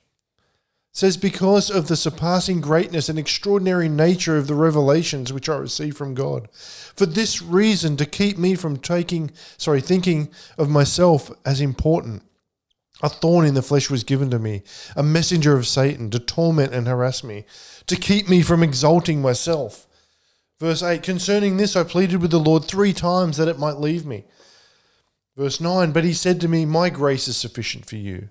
says, 0.94 1.18
Because 1.18 1.70
of 1.70 1.90
the 1.90 1.98
surpassing 1.98 2.62
greatness 2.62 3.10
and 3.10 3.20
extraordinary 3.20 3.90
nature 3.90 4.38
of 4.38 4.48
the 4.48 4.56
revelations 4.56 5.34
which 5.34 5.50
I 5.50 5.58
received 5.58 5.98
from 5.98 6.14
God. 6.14 6.48
For 6.54 7.06
this 7.06 7.42
reason, 7.42 7.98
to 7.98 8.06
keep 8.06 8.38
me 8.38 8.56
from 8.56 8.78
taking, 8.78 9.32
sorry, 9.58 9.82
thinking 9.82 10.30
of 10.58 10.70
myself 10.70 11.30
as 11.46 11.60
important 11.60 12.24
a 13.04 13.10
thorn 13.10 13.46
in 13.46 13.54
the 13.54 13.62
flesh 13.62 13.90
was 13.90 14.06
given 14.06 14.30
to 14.30 14.40
me, 14.40 14.64
a 14.96 15.04
messenger 15.04 15.58
of 15.58 15.68
Satan 15.68 16.10
to 16.12 16.20
torment 16.20 16.74
and 16.74 16.88
harass 16.88 17.26
me, 17.26 17.44
to 17.88 17.98
keep 17.98 18.30
me 18.30 18.42
from 18.42 18.64
exalting 18.64 19.22
myself. 19.22 19.88
Verse 20.58 20.82
8 20.82 21.04
Concerning 21.04 21.58
this, 21.58 21.76
I 21.76 21.84
pleaded 21.84 22.22
with 22.22 22.32
the 22.32 22.40
Lord 22.40 22.64
three 22.64 22.94
times 22.94 23.36
that 23.36 23.50
it 23.50 23.60
might 23.60 23.76
leave 23.76 24.06
me. 24.06 24.24
Verse 25.36 25.60
9 25.60 25.92
But 25.92 26.04
he 26.04 26.14
said 26.14 26.42
to 26.42 26.48
me, 26.48 26.66
My 26.66 26.90
grace 26.90 27.28
is 27.28 27.38
sufficient 27.38 27.86
for 27.86 27.96
you. 27.96 28.30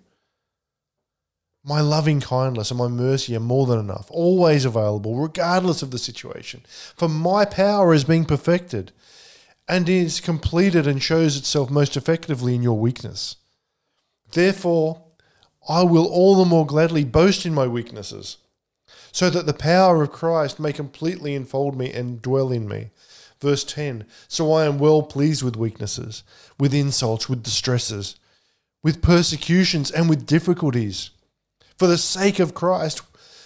My 1.63 1.81
loving 1.81 2.21
kindness 2.21 2.71
and 2.71 2.79
my 2.79 2.89
mercy 2.89 3.37
are 3.37 3.41
more 3.41 3.67
than 3.67 3.79
enough, 3.79 4.07
always 4.11 4.65
available, 4.65 5.17
regardless 5.17 5.83
of 5.83 5.91
the 5.91 5.99
situation. 5.99 6.63
For 6.97 7.09
my 7.09 7.45
power 7.45 7.93
is 7.93 8.05
being 8.05 8.25
perfected 8.25 8.93
and 9.69 9.89
is 9.89 10.21
completed 10.21 10.87
and 10.87 11.03
shows 11.03 11.37
itself 11.37 11.71
most 11.71 11.97
effectively 11.97 12.55
in 12.55 12.63
your 12.63 12.79
weakness. 12.79 13.37
Therefore, 14.33 15.03
I 15.69 15.83
will 15.83 16.07
all 16.07 16.37
the 16.37 16.49
more 16.49 16.67
gladly 16.67 17.05
boast 17.05 17.45
in 17.45 17.53
my 17.53 17.67
weaknesses, 17.67 18.39
so 19.13 19.29
that 19.29 19.45
the 19.45 19.53
power 19.53 20.03
of 20.03 20.13
Christ 20.13 20.59
may 20.59 20.73
completely 20.73 21.35
enfold 21.35 21.77
me 21.77 21.93
and 21.93 22.23
dwell 22.23 22.51
in 22.51 22.69
me. 22.69 22.91
Verse 23.41 23.65
10 23.65 24.05
So 24.29 24.53
I 24.53 24.67
am 24.67 24.79
well 24.79 25.03
pleased 25.03 25.43
with 25.43 25.57
weaknesses, 25.57 26.23
with 26.59 26.75
insults, 26.75 27.29
with 27.29 27.43
distresses, 27.43 28.17
with 28.83 29.03
persecutions, 29.03 29.91
and 29.91 30.09
with 30.09 30.27
difficulties. 30.27 31.11
For 31.79 31.87
the 31.87 31.99
sake 31.99 32.39
of 32.39 32.55
Christ, 32.55 33.03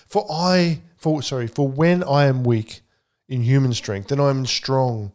for 0.08 0.26
I, 0.30 0.80
for 0.96 1.22
sorry, 1.22 1.46
for 1.46 1.68
when 1.68 2.02
I 2.02 2.26
am 2.26 2.44
weak 2.44 2.80
in 3.28 3.42
human 3.42 3.72
strength, 3.72 4.08
then 4.08 4.20
I 4.20 4.30
am 4.30 4.46
strong, 4.46 5.12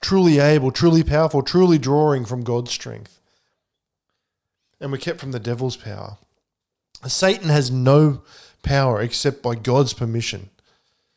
truly 0.00 0.38
able, 0.38 0.70
truly 0.70 1.04
powerful, 1.04 1.42
truly 1.42 1.78
drawing 1.78 2.24
from 2.24 2.42
God's 2.42 2.72
strength 2.72 3.16
and 4.80 4.92
we're 4.92 4.98
kept 4.98 5.20
from 5.20 5.32
the 5.32 5.40
devil's 5.40 5.76
power. 5.76 6.18
Satan 7.06 7.48
has 7.48 7.70
no 7.70 8.22
power 8.62 9.00
except 9.00 9.42
by 9.42 9.54
God's 9.54 9.92
permission. 9.92 10.50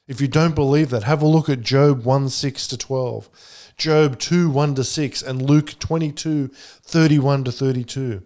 If 0.10 0.20
you 0.20 0.28
don't 0.28 0.56
believe 0.56 0.90
that, 0.90 1.04
have 1.04 1.22
a 1.22 1.28
look 1.28 1.50
at 1.50 1.62
Job 1.62 2.04
1 2.04 2.30
6 2.30 2.68
to 2.68 2.78
12, 2.78 3.30
Job 3.78 4.18
2 4.18 4.50
1 4.50 4.76
to 4.76 4.84
6, 4.84 5.22
and 5.22 5.42
Luke 5.42 5.78
22 5.78 6.48
31 6.48 7.44
to 7.44 7.52
32. 7.52 8.24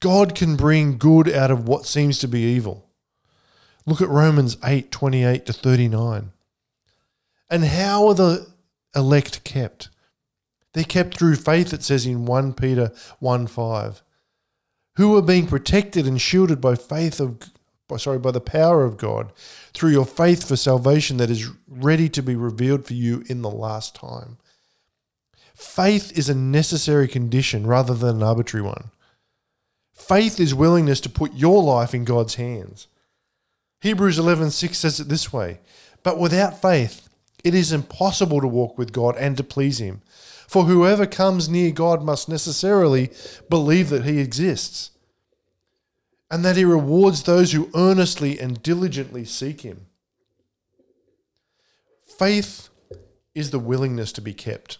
God 0.00 0.34
can 0.34 0.56
bring 0.56 0.98
good 0.98 1.30
out 1.30 1.52
of 1.52 1.68
what 1.68 1.86
seems 1.86 2.18
to 2.18 2.26
be 2.26 2.40
evil. 2.40 2.90
Look 3.86 4.02
at 4.02 4.08
Romans 4.08 4.56
8 4.64 4.90
28 4.90 5.46
to 5.46 5.52
39. 5.52 6.32
And 7.48 7.64
how 7.64 8.08
are 8.08 8.14
the 8.14 8.48
elect 8.94 9.44
kept? 9.44 9.90
They're 10.72 10.82
kept 10.82 11.16
through 11.16 11.36
faith, 11.36 11.72
it 11.72 11.84
says 11.84 12.04
in 12.04 12.26
1 12.26 12.54
Peter 12.54 12.90
1 13.20 13.46
5 13.46 14.02
who 14.96 15.16
are 15.16 15.22
being 15.22 15.46
protected 15.46 16.06
and 16.06 16.20
shielded 16.20 16.60
by 16.60 16.74
faith 16.74 17.20
of 17.20 17.38
by, 17.90 17.96
sorry 17.98 18.18
by 18.18 18.30
the 18.30 18.40
power 18.40 18.84
of 18.84 18.96
God 18.96 19.32
through 19.74 19.90
your 19.90 20.06
faith 20.06 20.48
for 20.48 20.56
salvation 20.56 21.18
that 21.18 21.30
is 21.30 21.50
ready 21.68 22.08
to 22.08 22.22
be 22.22 22.34
revealed 22.34 22.86
for 22.86 22.94
you 22.94 23.22
in 23.28 23.42
the 23.42 23.50
last 23.50 23.94
time. 23.94 24.38
Faith 25.54 26.16
is 26.16 26.30
a 26.30 26.34
necessary 26.34 27.06
condition 27.06 27.66
rather 27.66 27.92
than 27.92 28.16
an 28.16 28.22
arbitrary 28.22 28.64
one. 28.64 28.90
Faith 29.92 30.40
is 30.40 30.54
willingness 30.54 31.00
to 31.02 31.10
put 31.10 31.34
your 31.34 31.62
life 31.62 31.94
in 31.94 32.04
God's 32.04 32.36
hands. 32.36 32.86
Hebrews 33.82 34.18
11:6 34.18 34.78
says 34.78 35.00
it 35.00 35.08
this 35.08 35.32
way, 35.32 35.60
but 36.02 36.18
without 36.18 36.62
faith 36.62 37.08
it 37.44 37.54
is 37.54 37.72
impossible 37.72 38.40
to 38.40 38.48
walk 38.48 38.78
with 38.78 38.92
God 38.92 39.16
and 39.16 39.36
to 39.36 39.44
please 39.44 39.78
him. 39.78 40.00
For 40.46 40.64
whoever 40.64 41.06
comes 41.06 41.48
near 41.48 41.70
God 41.70 42.02
must 42.02 42.28
necessarily 42.28 43.10
believe 43.48 43.88
that 43.90 44.04
he 44.04 44.18
exists 44.18 44.90
and 46.30 46.44
that 46.44 46.56
he 46.56 46.64
rewards 46.64 47.22
those 47.22 47.52
who 47.52 47.70
earnestly 47.74 48.38
and 48.38 48.62
diligently 48.62 49.24
seek 49.24 49.62
him. 49.62 49.86
Faith 52.18 52.68
is 53.34 53.50
the 53.50 53.58
willingness 53.58 54.12
to 54.12 54.20
be 54.20 54.34
kept. 54.34 54.78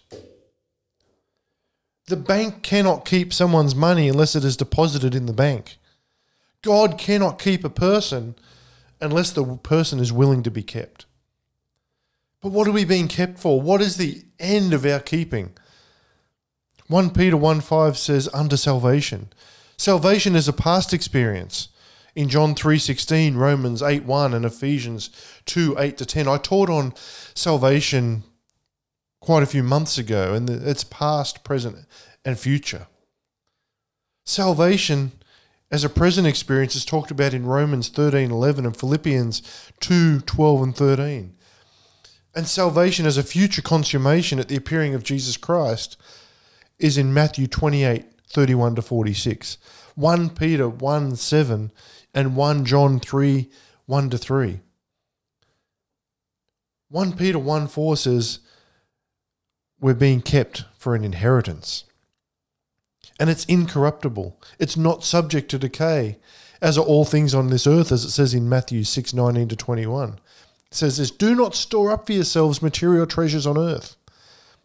The 2.06 2.16
bank 2.16 2.62
cannot 2.62 3.04
keep 3.04 3.32
someone's 3.32 3.74
money 3.74 4.08
unless 4.08 4.36
it 4.36 4.44
is 4.44 4.56
deposited 4.56 5.14
in 5.14 5.26
the 5.26 5.32
bank. 5.32 5.78
God 6.62 6.98
cannot 6.98 7.38
keep 7.38 7.64
a 7.64 7.70
person 7.70 8.34
unless 9.00 9.30
the 9.30 9.56
person 9.56 9.98
is 9.98 10.12
willing 10.12 10.42
to 10.42 10.50
be 10.50 10.62
kept. 10.62 11.06
But 12.42 12.52
what 12.52 12.66
are 12.68 12.72
we 12.72 12.84
being 12.84 13.08
kept 13.08 13.38
for? 13.38 13.60
What 13.60 13.80
is 13.80 13.96
the 13.96 14.24
end 14.38 14.72
of 14.72 14.84
our 14.84 15.00
keeping? 15.00 15.52
1 16.88 17.10
Peter 17.10 17.36
1 17.36 17.60
5 17.60 17.96
says, 17.96 18.28
under 18.34 18.56
salvation. 18.56 19.32
Salvation 19.80 20.36
is 20.36 20.46
a 20.46 20.52
past 20.52 20.92
experience. 20.92 21.68
In 22.14 22.28
John 22.28 22.54
3.16, 22.54 23.34
Romans 23.36 23.80
8 23.80 24.04
1, 24.04 24.34
and 24.34 24.44
Ephesians 24.44 25.08
2 25.46 25.76
8 25.78 25.96
to 25.96 26.04
10. 26.04 26.28
I 26.28 26.36
taught 26.36 26.68
on 26.68 26.92
salvation 27.32 28.24
quite 29.20 29.42
a 29.42 29.46
few 29.46 29.62
months 29.62 29.96
ago, 29.96 30.34
and 30.34 30.50
it's 30.50 30.84
past, 30.84 31.44
present, 31.44 31.86
and 32.26 32.38
future. 32.38 32.88
Salvation 34.26 35.12
as 35.70 35.82
a 35.82 35.88
present 35.88 36.26
experience 36.26 36.76
is 36.76 36.84
talked 36.84 37.10
about 37.10 37.32
in 37.32 37.46
Romans 37.46 37.88
13:11 37.88 38.66
and 38.66 38.76
Philippians 38.76 39.40
2:12 39.80 40.62
and 40.62 40.76
13 40.76 41.32
and 42.34 42.46
salvation 42.46 43.06
as 43.06 43.16
a 43.16 43.22
future 43.22 43.62
consummation 43.62 44.38
at 44.38 44.48
the 44.48 44.56
appearing 44.56 44.94
of 44.94 45.04
Jesus 45.04 45.38
Christ 45.38 45.96
is 46.78 46.98
in 46.98 47.14
Matthew 47.14 47.46
28 47.46 48.09
31 48.30 48.76
to 48.76 48.82
46, 48.82 49.58
1 49.94 50.30
Peter 50.30 50.68
1 50.68 51.16
7, 51.16 51.72
and 52.14 52.36
1 52.36 52.64
John 52.64 53.00
3 53.00 53.50
1 53.86 54.10
to 54.10 54.18
3. 54.18 54.60
1 56.88 57.12
Peter 57.12 57.38
1 57.38 57.68
4 57.68 57.96
says, 57.96 58.38
We're 59.80 59.94
being 59.94 60.22
kept 60.22 60.64
for 60.76 60.94
an 60.94 61.04
inheritance. 61.04 61.84
And 63.18 63.28
it's 63.28 63.44
incorruptible, 63.44 64.40
it's 64.58 64.76
not 64.76 65.04
subject 65.04 65.50
to 65.50 65.58
decay, 65.58 66.18
as 66.62 66.78
are 66.78 66.84
all 66.84 67.04
things 67.04 67.34
on 67.34 67.48
this 67.48 67.66
earth, 67.66 67.92
as 67.92 68.04
it 68.04 68.10
says 68.10 68.32
in 68.32 68.48
Matthew 68.48 68.84
6 68.84 69.12
19 69.12 69.48
to 69.48 69.56
21 69.56 70.18
says 70.70 70.98
this 70.98 71.10
Do 71.10 71.34
not 71.34 71.54
store 71.54 71.90
up 71.90 72.06
for 72.06 72.12
yourselves 72.12 72.62
material 72.62 73.06
treasures 73.06 73.46
on 73.46 73.58
earth. 73.58 73.96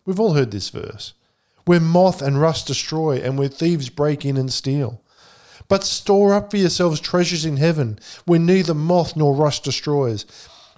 We've 0.05 0.19
all 0.19 0.33
heard 0.33 0.51
this 0.51 0.69
verse. 0.69 1.13
Where 1.65 1.79
moth 1.79 2.21
and 2.21 2.39
rust 2.39 2.67
destroy, 2.67 3.17
and 3.17 3.37
where 3.37 3.47
thieves 3.47 3.89
break 3.89 4.23
in 4.25 4.37
and 4.37 4.53
steal. 4.53 5.01
But 5.67 5.83
store 5.83 6.33
up 6.33 6.51
for 6.51 6.57
yourselves 6.57 6.99
treasures 6.99 7.43
in 7.43 7.57
heaven, 7.57 7.97
where 8.25 8.39
neither 8.39 8.75
moth 8.75 9.15
nor 9.15 9.33
rust 9.35 9.63
destroys, 9.63 10.25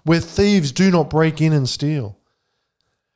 where 0.03 0.21
thieves 0.21 0.71
do 0.71 0.89
not 0.89 1.09
break 1.09 1.41
in 1.41 1.51
and 1.51 1.67
steal. 1.67 2.17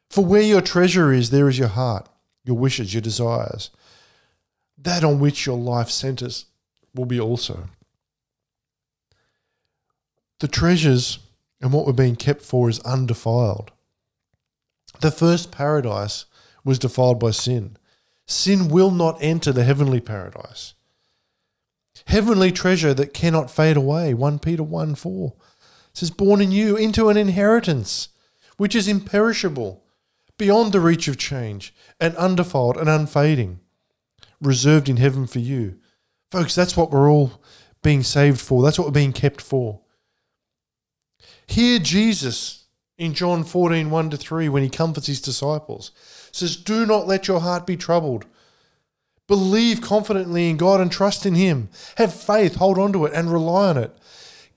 For 0.10 0.26
where 0.26 0.42
your 0.42 0.60
treasure 0.60 1.14
is, 1.14 1.30
there 1.30 1.48
is 1.48 1.58
your 1.58 1.70
heart, 1.70 2.10
your 2.44 2.58
wishes, 2.58 2.94
your 2.94 3.02
desires. 3.02 3.70
that 4.84 5.04
on 5.04 5.20
which 5.20 5.46
your 5.46 5.58
life 5.58 5.90
centers 5.90 6.46
will 6.96 7.06
be 7.06 7.20
also. 7.20 7.70
The 10.40 10.48
treasures 10.48 11.20
and 11.62 11.72
what 11.72 11.86
we're 11.86 11.94
being 11.94 12.16
kept 12.16 12.42
for 12.42 12.70
is 12.70 12.80
undefiled. 12.80 13.72
The 15.02 15.12
first 15.12 15.52
paradise 15.52 16.26
was 16.64 16.80
defiled 16.80 17.20
by 17.20 17.32
sin. 17.32 17.78
Sin 18.26 18.68
will 18.70 18.92
not 18.92 19.18
enter 19.22 19.52
the 19.52 19.64
heavenly 19.64 20.00
paradise. 20.00 20.74
Heavenly 22.06 22.52
treasure 22.52 22.94
that 22.94 23.14
cannot 23.14 23.52
fade 23.52 23.78
away. 23.78 24.14
1 24.14 24.40
Peter 24.40 24.64
1 24.64 24.96
4 24.96 25.34
says, 25.94 26.12
Born 26.12 26.42
in 26.42 26.52
you 26.52 26.78
into 26.78 27.10
an 27.10 27.18
inheritance 27.18 28.10
which 28.58 28.76
is 28.76 28.88
imperishable, 28.88 29.84
beyond 30.38 30.72
the 30.72 30.80
reach 30.80 31.08
of 31.08 31.18
change, 31.18 31.74
and 32.00 32.16
undefiled 32.16 32.78
and 32.78 32.88
unfading, 32.88 33.60
reserved 34.40 34.88
in 34.88 34.98
heaven 34.98 35.26
for 35.28 35.40
you. 35.40 35.80
Folks, 36.30 36.56
that's 36.56 36.78
what 36.78 36.92
we're 36.92 37.12
all 37.12 37.42
being 37.82 38.04
saved 38.04 38.40
for. 38.40 38.64
That's 38.64 38.78
what 38.78 38.88
we're 38.88 38.92
being 38.92 39.14
kept 39.14 39.42
for. 39.42 39.82
Hear 41.48 41.80
Jesus 41.80 42.66
in 42.98 43.14
John 43.14 43.44
14, 43.44 43.90
1 43.90 44.10
to 44.12 44.18
3, 44.18 44.48
when 44.48 44.64
he 44.64 44.70
comforts 44.70 45.08
his 45.08 45.22
disciples, 45.22 45.92
says, 46.32 46.56
Do 46.56 46.86
not 46.86 47.08
let 47.08 47.28
your 47.28 47.40
heart 47.40 47.66
be 47.66 47.78
troubled. 47.78 48.26
Believe 49.28 49.82
confidently 49.82 50.50
in 50.50 50.58
God 50.58 50.82
and 50.82 50.92
trust 50.92 51.26
in 51.26 51.36
Him. 51.36 51.70
Have 51.98 52.14
faith, 52.14 52.56
hold 52.56 52.78
on 52.78 52.92
to 52.94 53.06
it, 53.06 53.14
and 53.14 53.32
rely 53.32 53.70
on 53.70 53.78
it. 53.78 53.96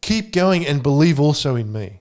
Keep 0.01 0.33
going 0.33 0.67
and 0.67 0.83
believe 0.83 1.21
also 1.21 1.55
in 1.55 1.73
me. 1.73 2.01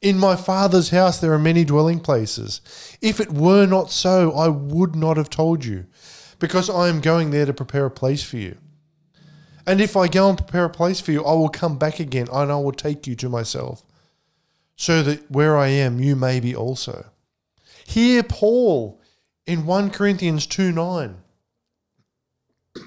In 0.00 0.18
my 0.18 0.36
Father's 0.36 0.90
house 0.90 1.18
there 1.18 1.32
are 1.32 1.38
many 1.38 1.64
dwelling 1.64 2.00
places. 2.00 2.60
If 3.00 3.20
it 3.20 3.32
were 3.32 3.66
not 3.66 3.90
so, 3.90 4.32
I 4.32 4.48
would 4.48 4.94
not 4.94 5.16
have 5.16 5.30
told 5.30 5.64
you, 5.64 5.86
because 6.38 6.70
I 6.70 6.88
am 6.88 7.00
going 7.00 7.30
there 7.30 7.46
to 7.46 7.54
prepare 7.54 7.86
a 7.86 7.90
place 7.90 8.22
for 8.22 8.36
you. 8.36 8.56
And 9.66 9.80
if 9.80 9.96
I 9.96 10.08
go 10.08 10.28
and 10.30 10.38
prepare 10.38 10.64
a 10.64 10.70
place 10.70 11.00
for 11.00 11.12
you, 11.12 11.24
I 11.24 11.32
will 11.32 11.48
come 11.48 11.78
back 11.78 12.00
again 12.00 12.28
and 12.32 12.50
I 12.50 12.56
will 12.56 12.72
take 12.72 13.06
you 13.06 13.14
to 13.16 13.28
myself, 13.28 13.84
so 14.76 15.02
that 15.02 15.30
where 15.30 15.56
I 15.56 15.68
am, 15.68 16.00
you 16.00 16.16
may 16.16 16.40
be 16.40 16.54
also. 16.54 17.06
Here, 17.88 18.22
Paul 18.22 19.00
in 19.46 19.64
1 19.64 19.90
Corinthians 19.90 20.46
2 20.46 20.72
9 20.72 21.16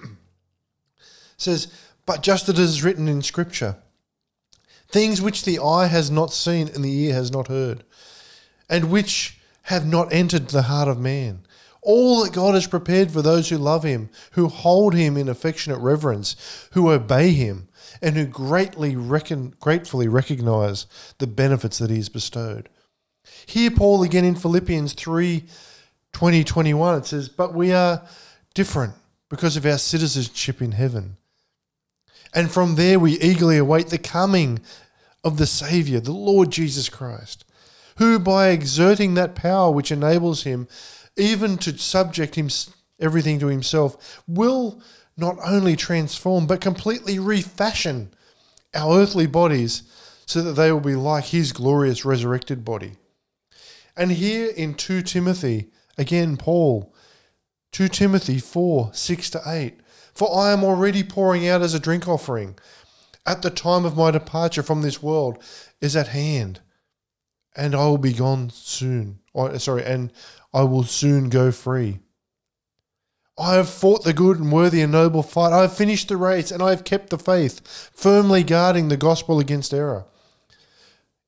says, 1.38 1.74
But 2.06 2.22
just 2.22 2.48
as 2.48 2.60
it 2.60 2.62
is 2.62 2.84
written 2.84 3.08
in 3.08 3.24
Scripture, 3.24 3.78
things 4.88 5.20
which 5.20 5.44
the 5.44 5.58
eye 5.58 5.88
has 5.88 6.12
not 6.12 6.32
seen 6.32 6.68
and 6.68 6.86
the 6.86 6.96
ear 7.06 7.16
has 7.16 7.32
not 7.32 7.48
heard, 7.48 7.84
and 8.70 8.92
which 8.92 9.40
have 9.64 9.88
not 9.88 10.14
entered 10.14 10.50
the 10.50 10.62
heart 10.62 10.88
of 10.88 11.00
man 11.00 11.48
all 11.82 12.24
that 12.24 12.32
God 12.32 12.54
has 12.54 12.68
prepared 12.68 13.10
for 13.10 13.24
those 13.24 13.50
who 13.50 13.58
love 13.58 13.82
Him, 13.82 14.12
who 14.34 14.50
hold 14.50 14.94
Him 14.94 15.18
in 15.18 15.28
affectionate 15.28 15.80
reverence, 15.80 16.36
who 16.74 16.92
obey 16.92 17.32
Him, 17.32 17.70
and 18.04 18.16
who 18.16 18.26
greatly 18.28 18.96
reckon, 18.96 19.56
gratefully 19.60 20.08
recognize 20.08 20.86
the 21.18 21.26
benefits 21.26 21.80
that 21.80 21.90
He 21.90 21.96
has 21.96 22.10
bestowed. 22.10 22.70
Here, 23.46 23.72
Paul 23.72 24.04
again 24.04 24.26
in 24.26 24.36
Philippians 24.36 24.94
3 24.94 25.44
20, 26.14 26.44
21, 26.44 26.98
it 26.98 27.06
says, 27.06 27.30
But 27.30 27.54
we 27.54 27.72
are 27.72 28.04
different 28.54 28.94
because 29.30 29.56
of 29.56 29.66
our 29.66 29.78
citizenship 29.78 30.62
in 30.62 30.74
heaven. 30.74 31.18
And 32.34 32.52
from 32.52 32.76
there 32.76 33.00
we 33.00 33.20
eagerly 33.20 33.58
await 33.58 33.88
the 33.88 33.98
coming 33.98 34.60
of 35.24 35.38
the 35.38 35.46
Saviour, 35.46 36.00
the 36.00 36.12
Lord 36.12 36.52
Jesus 36.52 36.90
Christ, 36.90 37.46
who 37.98 38.20
by 38.20 38.50
exerting 38.50 39.14
that 39.14 39.36
power 39.36 39.72
which 39.72 39.92
enables 39.92 40.44
him 40.44 40.68
even 41.18 41.58
to 41.58 41.78
subject 41.78 42.36
him 42.36 42.50
everything 43.00 43.40
to 43.40 43.48
himself, 43.48 44.22
will 44.28 44.82
not 45.18 45.38
only 45.46 45.76
transform 45.76 46.48
but 46.48 46.62
completely 46.62 47.20
refashion 47.20 48.14
our 48.74 49.00
earthly 49.00 49.28
bodies 49.28 49.84
so 50.26 50.42
that 50.42 50.54
they 50.54 50.72
will 50.72 50.80
be 50.80 50.96
like 50.96 51.26
his 51.26 51.52
glorious 51.52 52.06
resurrected 52.06 52.64
body. 52.64 52.94
And 53.96 54.12
here 54.12 54.50
in 54.50 54.74
2 54.76 55.02
Timothy, 55.02 55.72
again, 55.98 56.38
Paul, 56.38 56.94
2 57.72 57.88
Timothy 57.88 58.40
4 58.40 58.92
6 58.94 59.30
to 59.32 59.42
8. 59.46 59.80
For 60.14 60.36
I 60.36 60.52
am 60.52 60.64
already 60.64 61.04
pouring 61.04 61.48
out 61.48 61.62
as 61.62 61.74
a 61.74 61.80
drink 61.80 62.08
offering. 62.08 62.58
At 63.26 63.42
the 63.42 63.50
time 63.50 63.86
of 63.86 63.96
my 63.96 64.12
departure 64.12 64.64
from 64.64 64.82
this 64.82 65.02
world 65.02 65.42
is 65.80 65.96
at 65.96 66.10
hand, 66.10 66.60
and 67.56 67.76
I 67.76 67.86
will 67.86 67.98
be 67.98 68.14
gone 68.14 68.50
soon. 68.50 69.20
Or, 69.34 69.58
sorry, 69.60 69.86
and 69.86 70.12
I 70.54 70.64
will 70.64 70.84
soon 70.84 71.30
go 71.30 71.52
free. 71.52 72.00
I 73.38 73.56
have 73.56 73.70
fought 73.70 74.04
the 74.04 74.14
good 74.14 74.40
and 74.40 74.52
worthy 74.52 74.82
and 74.82 74.92
noble 74.92 75.24
fight. 75.24 75.54
I 75.54 75.62
have 75.62 75.76
finished 75.76 76.10
the 76.10 76.18
race 76.18 76.52
and 76.52 76.62
I 76.62 76.72
have 76.72 76.84
kept 76.84 77.10
the 77.10 77.18
faith, 77.18 77.90
firmly 77.94 78.44
guarding 78.44 78.90
the 78.90 78.98
gospel 78.98 79.40
against 79.40 79.74
error. 79.74 80.06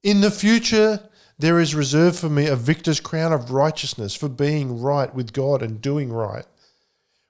In 0.03 0.21
the 0.21 0.29
future, 0.29 1.09
there 1.43 1.59
is 1.59 1.75
reserved 1.75 2.17
for 2.17 2.29
me 2.29 2.47
a 2.47 2.55
victor's 2.55 3.01
crown 3.01 3.33
of 3.33 3.51
righteousness 3.51 4.15
for 4.15 4.29
being 4.29 4.79
right 4.79 5.13
with 5.13 5.33
God 5.33 5.61
and 5.61 5.81
doing 5.81 6.09
right, 6.09 6.45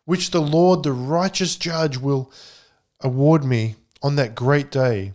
which 0.06 0.30
the 0.30 0.40
Lord, 0.40 0.84
the 0.84 0.92
righteous 0.92 1.56
judge, 1.56 1.98
will 1.98 2.32
award 3.00 3.44
me 3.44 3.74
on 4.04 4.16
that 4.18 4.36
great 4.36 4.70
day. 4.70 5.14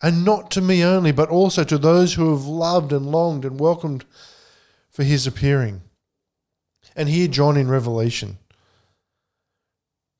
And 0.00 0.24
not 0.24 0.50
to 0.52 0.62
me 0.62 0.82
only, 0.82 1.12
but 1.12 1.28
also 1.28 1.62
to 1.62 1.76
those 1.76 2.14
who 2.14 2.30
have 2.30 2.46
loved 2.46 2.90
and 2.90 3.12
longed 3.12 3.44
and 3.44 3.60
welcomed 3.60 4.06
for 4.90 5.02
his 5.02 5.26
appearing. 5.26 5.82
And 6.96 7.06
here, 7.06 7.28
John 7.28 7.58
in 7.58 7.68
Revelation 7.68 8.38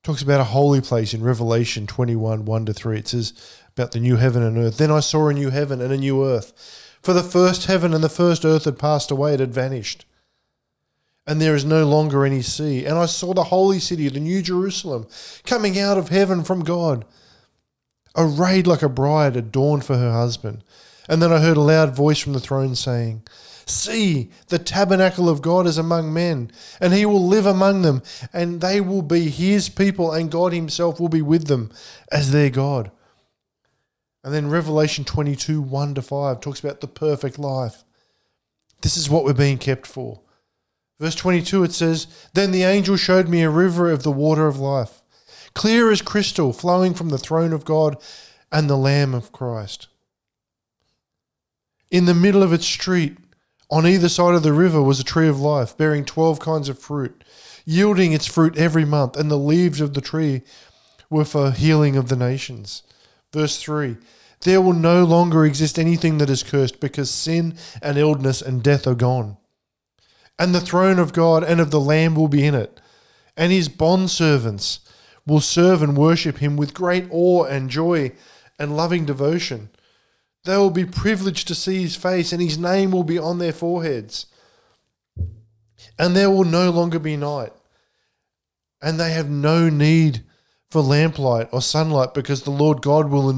talks 0.03 0.21
about 0.21 0.39
a 0.39 0.43
holy 0.43 0.81
place 0.81 1.15
in 1.15 1.23
Revelation 1.23 1.87
21 1.87 2.45
1 2.45 2.65
to 2.67 2.73
3. 2.73 2.99
It 2.99 3.07
says 3.07 3.33
about 3.75 3.91
the 3.91 3.99
new 3.99 4.17
heaven 4.17 4.43
and 4.43 4.59
earth. 4.59 4.77
Then 4.77 4.91
I 4.91 4.99
saw 4.99 5.29
a 5.29 5.33
new 5.33 5.49
heaven 5.49 5.81
and 5.81 5.91
a 5.91 5.97
new 5.97 6.23
earth. 6.23 6.89
For 7.01 7.13
the 7.13 7.23
first 7.23 7.65
heaven 7.65 7.93
and 7.93 8.03
the 8.03 8.09
first 8.09 8.45
earth 8.45 8.65
had 8.65 8.77
passed 8.77 9.09
away, 9.09 9.33
it 9.33 9.39
had 9.39 9.53
vanished. 9.53 10.05
And 11.25 11.41
there 11.41 11.55
is 11.55 11.65
no 11.65 11.85
longer 11.85 12.25
any 12.25 12.41
sea. 12.41 12.85
And 12.85 12.97
I 12.97 13.05
saw 13.05 13.33
the 13.33 13.45
holy 13.45 13.79
city, 13.79 14.07
the 14.07 14.19
new 14.19 14.41
Jerusalem, 14.41 15.07
coming 15.45 15.79
out 15.79 15.97
of 15.97 16.09
heaven 16.09 16.43
from 16.43 16.63
God, 16.63 17.05
arrayed 18.15 18.67
like 18.67 18.81
a 18.81 18.89
bride 18.89 19.35
adorned 19.35 19.85
for 19.85 19.97
her 19.97 20.11
husband. 20.11 20.63
And 21.07 21.21
then 21.21 21.31
I 21.31 21.39
heard 21.39 21.57
a 21.57 21.61
loud 21.61 21.95
voice 21.95 22.19
from 22.19 22.33
the 22.33 22.39
throne 22.39 22.75
saying, 22.75 23.23
See, 23.65 24.31
the 24.47 24.59
tabernacle 24.59 25.29
of 25.29 25.41
God 25.41 25.67
is 25.67 25.77
among 25.77 26.13
men, 26.13 26.51
and 26.79 26.93
he 26.93 27.05
will 27.05 27.25
live 27.25 27.45
among 27.45 27.83
them, 27.83 28.01
and 28.33 28.59
they 28.59 28.81
will 28.81 29.01
be 29.01 29.29
his 29.29 29.69
people, 29.69 30.11
and 30.11 30.31
God 30.31 30.51
himself 30.51 30.99
will 30.99 31.09
be 31.09 31.21
with 31.21 31.47
them 31.47 31.71
as 32.11 32.31
their 32.31 32.49
God. 32.49 32.91
And 34.23 34.33
then 34.33 34.49
Revelation 34.49 35.03
22 35.03 35.61
1 35.61 35.95
to 35.95 36.01
5 36.01 36.41
talks 36.41 36.59
about 36.59 36.81
the 36.81 36.87
perfect 36.87 37.39
life. 37.39 37.83
This 38.81 38.97
is 38.97 39.09
what 39.09 39.23
we're 39.23 39.33
being 39.33 39.57
kept 39.57 39.87
for. 39.87 40.21
Verse 40.99 41.15
22 41.15 41.63
it 41.63 41.73
says, 41.73 42.07
Then 42.33 42.51
the 42.51 42.63
angel 42.63 42.95
showed 42.95 43.27
me 43.27 43.41
a 43.41 43.49
river 43.49 43.89
of 43.89 44.03
the 44.03 44.11
water 44.11 44.47
of 44.47 44.59
life, 44.59 45.01
clear 45.55 45.91
as 45.91 46.01
crystal, 46.01 46.53
flowing 46.53 46.93
from 46.93 47.09
the 47.09 47.17
throne 47.17 47.53
of 47.53 47.65
God 47.65 47.97
and 48.51 48.69
the 48.69 48.77
Lamb 48.77 49.15
of 49.15 49.31
Christ. 49.31 49.87
In 51.89 52.05
the 52.05 52.13
middle 52.13 52.43
of 52.43 52.53
its 52.53 52.65
street, 52.65 53.17
on 53.71 53.87
either 53.87 54.09
side 54.09 54.35
of 54.35 54.43
the 54.43 54.53
river 54.53 54.81
was 54.81 54.99
a 54.99 55.03
tree 55.03 55.27
of 55.27 55.39
life, 55.39 55.75
bearing 55.75 56.05
twelve 56.05 56.39
kinds 56.39 56.69
of 56.69 56.77
fruit, 56.77 57.23
yielding 57.65 58.13
its 58.13 58.27
fruit 58.27 58.57
every 58.57 58.85
month, 58.85 59.17
and 59.17 59.31
the 59.31 59.37
leaves 59.37 59.81
of 59.81 59.93
the 59.93 60.01
tree 60.01 60.41
were 61.09 61.25
for 61.25 61.51
healing 61.51 61.95
of 61.95 62.09
the 62.09 62.15
nations. 62.15 62.83
Verse 63.33 63.57
3 63.57 63.97
There 64.41 64.61
will 64.61 64.73
no 64.73 65.03
longer 65.03 65.45
exist 65.45 65.79
anything 65.79 66.17
that 66.17 66.29
is 66.29 66.43
cursed, 66.43 66.79
because 66.79 67.09
sin 67.09 67.55
and 67.81 67.97
illness 67.97 68.41
and 68.41 68.63
death 68.63 68.87
are 68.87 68.95
gone. 68.95 69.37
And 70.37 70.55
the 70.55 70.61
throne 70.61 70.99
of 70.99 71.13
God 71.13 71.43
and 71.43 71.59
of 71.59 71.71
the 71.71 71.79
Lamb 71.79 72.15
will 72.15 72.27
be 72.27 72.45
in 72.45 72.55
it, 72.55 72.79
and 73.37 73.51
his 73.51 73.69
bondservants 73.69 74.79
will 75.25 75.41
serve 75.41 75.81
and 75.81 75.95
worship 75.95 76.39
him 76.39 76.57
with 76.57 76.73
great 76.73 77.05
awe 77.11 77.43
and 77.43 77.69
joy 77.69 78.11
and 78.57 78.75
loving 78.75 79.05
devotion. 79.05 79.69
They 80.43 80.57
will 80.57 80.71
be 80.71 80.85
privileged 80.85 81.47
to 81.47 81.55
see 81.55 81.81
his 81.81 81.95
face, 81.95 82.33
and 82.33 82.41
his 82.41 82.57
name 82.57 82.91
will 82.91 83.03
be 83.03 83.19
on 83.19 83.37
their 83.37 83.53
foreheads. 83.53 84.25
And 85.99 86.15
there 86.15 86.31
will 86.31 86.43
no 86.43 86.71
longer 86.71 86.97
be 86.97 87.15
night. 87.15 87.53
And 88.81 88.99
they 88.99 89.11
have 89.11 89.29
no 89.29 89.69
need 89.69 90.23
for 90.71 90.81
lamplight 90.81 91.49
or 91.51 91.61
sunlight 91.61 92.13
because 92.13 92.41
the 92.41 92.51
Lord 92.51 92.81
God 92.81 93.09
will 93.09 93.29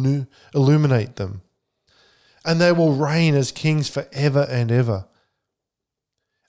illuminate 0.53 1.17
them. 1.17 1.41
And 2.45 2.61
they 2.61 2.71
will 2.71 2.93
reign 2.93 3.35
as 3.35 3.51
kings 3.51 3.89
forever 3.89 4.47
and 4.49 4.71
ever. 4.71 5.05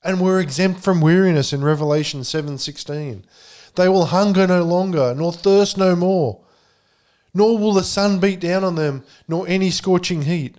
And 0.03 0.21
we're 0.21 0.41
exempt 0.41 0.81
from 0.81 1.01
weariness 1.01 1.53
in 1.53 1.65
Revelation 1.65 2.21
7:16. 2.23 3.25
They 3.75 3.89
will 3.89 4.07
hunger 4.07 4.47
no 4.47 4.63
longer, 4.63 5.15
nor 5.17 5.33
thirst 5.33 5.77
no 5.77 5.97
more 5.97 6.45
nor 7.35 7.59
will 7.59 7.73
the 7.73 7.83
sun 7.83 8.21
beat 8.21 8.39
down 8.39 8.63
on 8.63 8.77
them, 8.77 9.03
nor 9.27 9.47
any 9.49 9.71
scorching 9.71 10.23
heat. 10.23 10.57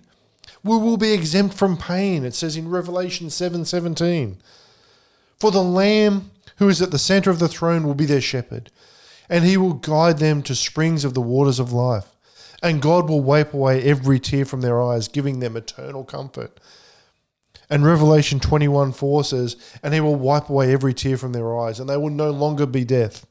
We 0.62 0.76
will 0.76 0.98
be 0.98 1.12
exempt 1.12 1.56
from 1.56 1.78
pain, 1.78 2.24
it 2.24 2.34
says 2.34 2.56
in 2.56 2.68
Revelation 2.68 3.30
7:17. 3.30 4.36
For 5.40 5.50
the 5.50 5.62
lamb 5.62 6.30
who 6.58 6.68
is 6.68 6.82
at 6.82 6.90
the 6.90 6.98
center 6.98 7.30
of 7.30 7.38
the 7.38 7.48
throne 7.48 7.84
will 7.84 7.94
be 7.94 8.06
their 8.06 8.20
shepherd. 8.20 8.70
And 9.28 9.44
he 9.44 9.56
will 9.56 9.74
guide 9.74 10.18
them 10.18 10.42
to 10.42 10.54
springs 10.54 11.04
of 11.04 11.14
the 11.14 11.20
waters 11.20 11.58
of 11.58 11.72
life. 11.72 12.16
And 12.62 12.82
God 12.82 13.08
will 13.08 13.20
wipe 13.20 13.52
away 13.52 13.82
every 13.82 14.18
tear 14.18 14.44
from 14.44 14.60
their 14.60 14.82
eyes, 14.82 15.08
giving 15.08 15.40
them 15.40 15.56
eternal 15.56 16.04
comfort. 16.04 16.58
And 17.68 17.84
Revelation 17.84 18.40
21 18.40 18.92
4 18.92 19.24
says, 19.24 19.56
And 19.82 19.92
he 19.92 20.00
will 20.00 20.14
wipe 20.14 20.48
away 20.48 20.72
every 20.72 20.94
tear 20.94 21.16
from 21.16 21.32
their 21.32 21.58
eyes, 21.58 21.80
and 21.80 21.88
they 21.88 21.96
will 21.96 22.10
no 22.10 22.30
longer 22.30 22.66
be 22.66 22.84
death. 22.84 23.26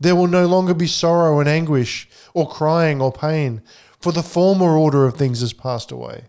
There 0.00 0.16
will 0.16 0.26
no 0.26 0.46
longer 0.46 0.74
be 0.74 0.86
sorrow 0.86 1.40
and 1.40 1.48
anguish, 1.48 2.08
or 2.34 2.48
crying 2.48 3.00
or 3.00 3.12
pain, 3.12 3.62
for 4.00 4.12
the 4.12 4.22
former 4.22 4.76
order 4.76 5.06
of 5.06 5.16
things 5.16 5.40
has 5.40 5.52
passed 5.52 5.92
away. 5.92 6.24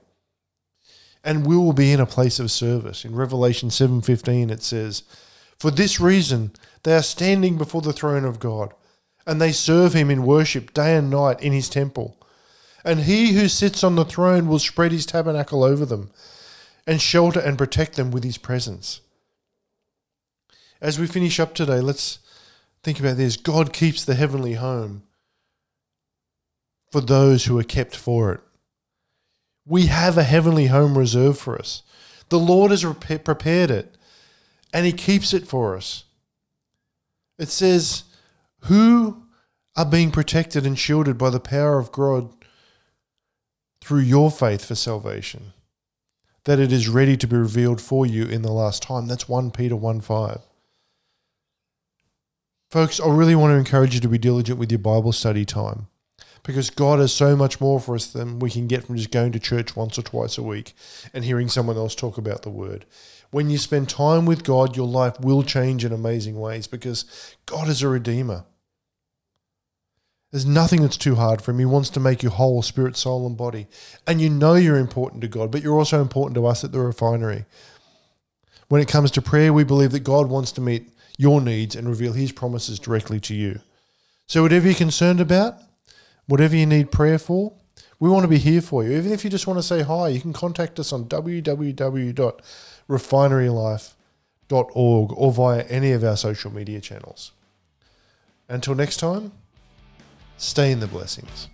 And 1.24 1.46
we 1.46 1.58
will 1.58 1.74
be 1.74 1.92
in 1.92 2.00
a 2.00 2.06
place 2.06 2.40
of 2.40 2.52
service. 2.52 3.04
In 3.04 3.16
Revelation 3.16 3.70
7:15 3.70 4.52
it 4.52 4.62
says, 4.62 5.04
"For 5.60 5.72
this 5.72 6.00
reason 6.00 6.52
they 6.84 6.96
are 6.96 7.04
standing 7.04 7.58
before 7.58 7.82
the 7.82 7.94
throne 7.94 8.26
of 8.26 8.40
God, 8.40 8.74
and 9.26 9.42
they 9.42 9.52
serve 9.52 9.94
him 9.94 10.12
in 10.12 10.26
worship 10.26 10.74
day 10.74 10.96
and 10.96 11.10
night 11.10 11.42
in 11.42 11.54
his 11.54 11.70
temple. 11.70 12.18
And 12.84 13.02
he 13.02 13.34
who 13.34 13.48
sits 13.50 13.84
on 13.84 13.96
the 13.96 14.06
throne 14.06 14.48
will 14.48 14.60
spread 14.60 14.92
his 14.92 15.06
tabernacle 15.06 15.64
over 15.64 15.86
them, 15.86 16.12
and 16.86 17.02
shelter 17.02 17.40
and 17.40 17.58
protect 17.58 17.96
them 17.96 18.12
with 18.12 18.24
his 18.24 18.38
presence." 18.38 19.02
As 20.82 21.00
we 21.00 21.08
finish 21.08 21.40
up 21.40 21.56
today, 21.56 21.82
let's 21.82 22.20
think 22.84 23.00
about 23.00 23.18
this. 23.18 23.38
God 23.38 23.74
keeps 23.74 24.04
the 24.04 24.14
heavenly 24.14 24.54
home 24.54 25.04
for 26.92 27.02
those 27.02 27.46
who 27.46 27.58
are 27.58 27.64
kept 27.64 27.96
for 27.96 28.34
it. 28.34 28.42
We 29.66 29.88
have 29.88 30.18
a 30.18 30.24
heavenly 30.24 30.68
home 30.68 30.96
reserved 30.96 31.40
for 31.40 31.58
us. 31.58 31.82
The 32.30 32.38
Lord 32.38 32.70
has 32.70 32.84
prepared 32.84 33.72
it 33.72 33.95
and 34.76 34.86
He 34.86 34.92
keeps 34.92 35.34
it 35.34 35.48
for 35.48 35.78
us. 35.78 36.04
It 37.40 37.48
says, 37.48 38.04
Who 38.66 39.24
are 39.78 39.86
being 39.86 40.12
protected 40.12 40.66
and 40.66 40.78
shielded 40.78 41.18
by 41.18 41.30
the 41.30 41.40
power 41.40 41.80
of 41.80 41.94
God 41.94 42.34
through 43.80 44.02
your 44.02 44.30
faith 44.30 44.66
for 44.66 44.76
salvation, 44.76 45.54
that 46.44 46.60
it 46.60 46.74
is 46.74 46.90
ready 46.90 47.16
to 47.16 47.26
be 47.26 47.38
revealed 47.38 47.80
for 47.80 48.06
you 48.06 48.26
in 48.26 48.42
the 48.42 48.52
last 48.52 48.84
time. 48.84 49.08
That's 49.08 49.30
1 49.30 49.52
Peter 49.52 49.78
1 49.78 50.02
5. 50.02 50.42
Folks, 52.70 53.00
I 53.00 53.08
really 53.08 53.36
want 53.36 53.52
to 53.52 53.58
encourage 53.58 53.94
you 53.94 54.02
to 54.02 54.10
be 54.10 54.18
diligent 54.18 54.60
with 54.60 54.72
your 54.74 54.80
Bible 54.80 55.14
study 55.14 55.46
time 55.46 55.88
because 56.44 56.70
God 56.70 57.00
has 57.00 57.14
so 57.14 57.38
much 57.38 57.62
more 57.62 57.80
for 57.80 57.96
us 57.96 58.08
than 58.08 58.40
we 58.40 58.52
can 58.52 58.68
get 58.68 58.84
from 58.84 58.98
just 58.98 59.12
going 59.12 59.32
to 59.32 59.40
church 59.40 59.78
once 59.78 59.98
or 59.98 60.02
twice 60.02 60.38
a 60.38 60.44
week 60.44 60.74
and 61.14 61.24
hearing 61.24 61.48
someone 61.48 61.78
else 61.78 61.96
talk 61.96 62.18
about 62.18 62.42
the 62.42 62.50
word. 62.50 62.86
When 63.36 63.50
you 63.50 63.58
spend 63.58 63.90
time 63.90 64.26
with 64.26 64.46
God, 64.46 64.78
your 64.78 64.88
life 64.88 65.20
will 65.20 65.44
change 65.44 65.84
in 65.84 65.92
amazing 65.92 66.40
ways 66.40 66.68
because 66.68 67.04
God 67.46 67.68
is 67.68 67.82
a 67.82 67.90
redeemer. 67.90 68.46
There's 70.32 70.46
nothing 70.46 70.82
that's 70.82 70.96
too 70.96 71.16
hard 71.16 71.42
for 71.42 71.52
him. 71.52 71.60
He 71.60 71.66
wants 71.66 71.90
to 71.90 72.00
make 72.00 72.24
you 72.24 72.30
whole, 72.30 72.62
spirit, 72.62 72.96
soul, 72.96 73.28
and 73.28 73.36
body. 73.36 73.68
And 74.08 74.22
you 74.22 74.30
know 74.30 74.54
you're 74.54 74.78
important 74.78 75.22
to 75.22 75.28
God, 75.28 75.52
but 75.52 75.62
you're 75.62 75.78
also 75.78 76.00
important 76.00 76.36
to 76.36 76.46
us 76.46 76.64
at 76.64 76.72
the 76.72 76.80
refinery. 76.80 77.44
When 78.70 78.82
it 78.82 78.88
comes 78.88 79.12
to 79.12 79.22
prayer, 79.22 79.52
we 79.52 79.66
believe 79.66 79.92
that 79.92 80.06
God 80.06 80.30
wants 80.30 80.54
to 80.54 80.62
meet 80.62 80.88
your 81.18 81.42
needs 81.42 81.76
and 81.76 81.90
reveal 81.90 82.14
his 82.14 82.32
promises 82.32 82.80
directly 82.80 83.20
to 83.20 83.36
you. 83.36 83.60
So, 84.28 84.44
whatever 84.44 84.68
you're 84.68 84.76
concerned 84.76 85.20
about, 85.20 85.58
whatever 86.28 86.56
you 86.56 86.66
need 86.66 86.90
prayer 86.90 87.20
for, 87.20 87.52
we 88.00 88.10
want 88.10 88.24
to 88.24 88.30
be 88.30 88.38
here 88.38 88.62
for 88.62 88.86
you. 88.86 88.92
Even 88.92 89.12
if 89.12 89.26
you 89.26 89.30
just 89.30 89.46
want 89.46 89.60
to 89.60 89.64
say 89.64 89.82
hi, 89.82 90.08
you 90.08 90.22
can 90.22 90.32
contact 90.32 90.80
us 90.80 90.94
on 90.94 91.10
www.refinerylife.org 92.90 95.14
or 95.14 95.32
via 95.32 95.64
any 95.64 95.92
of 95.92 96.04
our 96.04 96.18
social 96.18 96.54
media 96.54 96.80
channels. 96.80 97.32
Until 98.48 98.76
next 98.76 98.98
time, 98.98 99.32
stay 100.38 100.72
in 100.72 100.80
the 100.80 100.88
blessings. 100.88 101.50